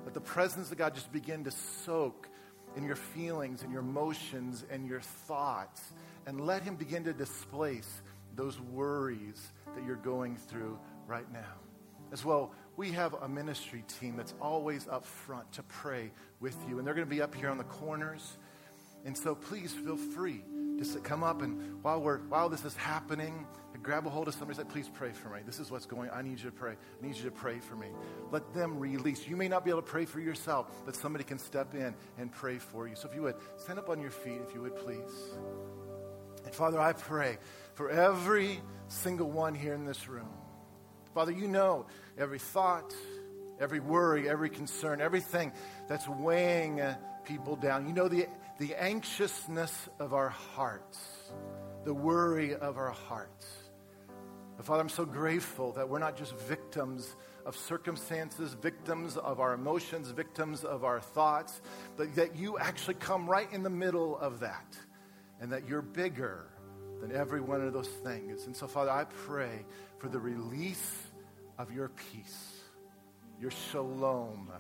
Let 0.05 0.15
the 0.15 0.21
presence 0.21 0.73
of 0.73 0.79
God 0.79 0.95
just 0.95 1.13
begin 1.13 1.45
to 1.45 1.53
soak 1.53 2.29
in 2.77 2.85
your 2.85 2.97
feelings 2.97 3.63
and 3.63 3.71
your 3.71 3.83
emotions 3.83 4.65
and 4.71 4.87
your 4.87 5.01
thoughts. 5.01 5.81
And 6.27 6.41
let 6.41 6.63
Him 6.63 6.75
begin 6.75 7.05
to 7.05 7.13
displace 7.13 8.03
those 8.35 8.61
worries 8.61 9.53
that 9.77 9.85
you're 9.85 9.97
going 9.97 10.37
through 10.37 10.79
right 11.07 11.31
now. 11.33 11.55
As 12.13 12.25
well, 12.25 12.53
we 12.77 12.93
have 12.93 13.15
a 13.15 13.29
ministry 13.29 13.85
team 14.01 14.17
that's 14.17 14.35
always 14.41 14.87
up 14.89 15.05
front 15.05 15.51
to 15.53 15.63
pray 15.63 16.13
with 16.41 16.57
you. 16.69 16.79
And 16.79 16.87
they're 16.87 16.95
going 16.95 17.07
to 17.07 17.15
be 17.15 17.23
up 17.23 17.35
here 17.35 17.49
on 17.49 17.59
the 17.59 17.65
corners. 17.65 18.37
And 19.05 19.17
so 19.17 19.35
please 19.35 19.73
feel 19.73 19.97
free 19.97 20.43
to 20.83 21.01
come 21.01 21.25
up 21.25 21.41
and 21.41 21.83
while 21.83 22.03
we're 22.03 22.19
while 22.19 22.51
this 22.51 22.65
is 22.65 22.77
happening, 22.77 23.47
grab 23.83 24.07
a 24.07 24.11
hold 24.11 24.29
of 24.29 24.35
somebody 24.35 24.61
and 24.61 24.69
say, 24.69 24.73
please 24.73 24.91
pray 24.93 25.13
for 25.13 25.29
me. 25.31 25.41
This 25.47 25.59
is 25.59 25.71
what's 25.71 25.87
going 25.87 26.11
on. 26.11 26.19
I 26.19 26.23
need 26.23 26.39
you 26.39 26.51
to 26.51 26.57
pray. 26.57 26.73
I 26.73 27.07
need 27.07 27.17
you 27.17 27.25
to 27.25 27.31
pray 27.31 27.61
for 27.61 27.77
me. 27.77 27.89
Let 28.31 28.53
them 28.53 28.79
release. 28.79 29.27
You 29.27 29.37
may 29.37 29.49
not 29.49 29.65
be 29.65 29.71
able 29.71 29.83
to 29.83 29.89
pray 29.89 30.05
for 30.05 30.21
yourself, 30.21 30.71
but 30.85 30.97
somebody 30.97 31.25
can 31.25 31.39
step 31.39 31.75
in 31.75 31.95
and 32.19 32.33
pray 32.33 32.59
for 32.59 32.89
you. 32.89 32.97
So 32.97 33.09
if 33.09 33.15
you 33.15 33.23
would, 33.23 33.37
stand 33.57 33.79
up 33.79 33.89
on 33.89 34.01
your 34.01 34.11
feet, 34.11 34.41
if 34.47 34.55
you 34.55 34.63
would, 34.63 34.77
please. 34.77 35.37
And 36.45 36.55
Father, 36.55 36.81
I 36.81 36.93
pray 36.93 37.39
for 37.75 37.91
every 37.91 38.61
single 38.89 39.31
one 39.31 39.55
here 39.55 39.75
in 39.75 39.85
this 39.85 40.09
room. 40.09 40.29
Father, 41.17 41.33
you 41.33 41.49
know 41.49 41.87
every 42.19 42.39
thought, 42.39 42.95
every 43.59 43.81
worry, 43.81 44.29
every 44.29 44.51
concern, 44.51 45.01
everything 45.01 45.51
that's 45.89 46.07
weighing 46.07 46.83
uh, 46.83 46.95
people 47.25 47.57
down. 47.57 47.87
You 47.87 47.95
know 47.95 48.07
the, 48.07 48.27
the 48.59 48.75
anxiousness 48.75 49.89
of 49.99 50.13
our 50.13 50.29
hearts, 50.29 50.99
the 51.87 51.95
worry 51.95 52.55
of 52.55 52.77
our 52.77 52.91
hearts. 52.91 53.47
But 54.59 54.67
Father, 54.67 54.83
I'm 54.83 54.91
so 54.91 55.07
grateful 55.07 55.73
that 55.73 55.89
we're 55.89 56.01
not 56.01 56.19
just 56.19 56.37
victims 56.41 57.17
of 57.47 57.57
circumstances, 57.57 58.53
victims 58.53 59.17
of 59.17 59.41
our 59.41 59.55
emotions, 59.55 60.11
victims 60.11 60.65
of 60.65 60.85
our 60.85 61.01
thoughts, 61.01 61.63
but 61.97 62.15
that 62.17 62.37
you 62.37 62.59
actually 62.59 62.97
come 62.97 63.27
right 63.27 63.51
in 63.55 63.63
the 63.63 63.71
middle 63.71 64.19
of 64.19 64.41
that 64.41 64.77
and 65.41 65.51
that 65.51 65.67
you're 65.67 65.81
bigger 65.81 66.45
than 67.01 67.11
every 67.11 67.41
one 67.41 67.63
of 67.63 67.73
those 67.73 67.89
things. 67.89 68.45
And 68.45 68.55
so, 68.55 68.67
Father, 68.67 68.91
I 68.91 69.05
pray 69.05 69.65
for 69.99 70.09
the 70.09 70.19
release 70.19 71.06
of 71.59 71.73
your 71.73 71.89
peace, 71.89 72.61
your 73.41 73.51
shalom, 73.51 74.51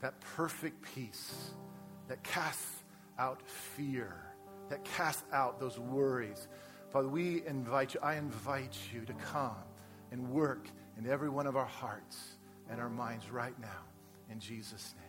that 0.00 0.20
perfect 0.20 0.82
peace 0.94 1.52
that 2.08 2.22
casts 2.22 2.84
out 3.18 3.42
fear, 3.46 4.14
that 4.68 4.84
casts 4.84 5.24
out 5.32 5.58
those 5.58 5.78
worries. 5.78 6.48
Father, 6.90 7.08
we 7.08 7.46
invite 7.46 7.94
you, 7.94 8.00
I 8.02 8.16
invite 8.16 8.76
you 8.92 9.04
to 9.04 9.12
come 9.14 9.56
and 10.10 10.30
work 10.30 10.68
in 10.98 11.08
every 11.08 11.28
one 11.28 11.46
of 11.46 11.56
our 11.56 11.66
hearts 11.66 12.18
and 12.70 12.80
our 12.80 12.88
minds 12.88 13.30
right 13.30 13.58
now. 13.60 13.84
In 14.30 14.40
Jesus' 14.40 14.94
name. 14.96 15.07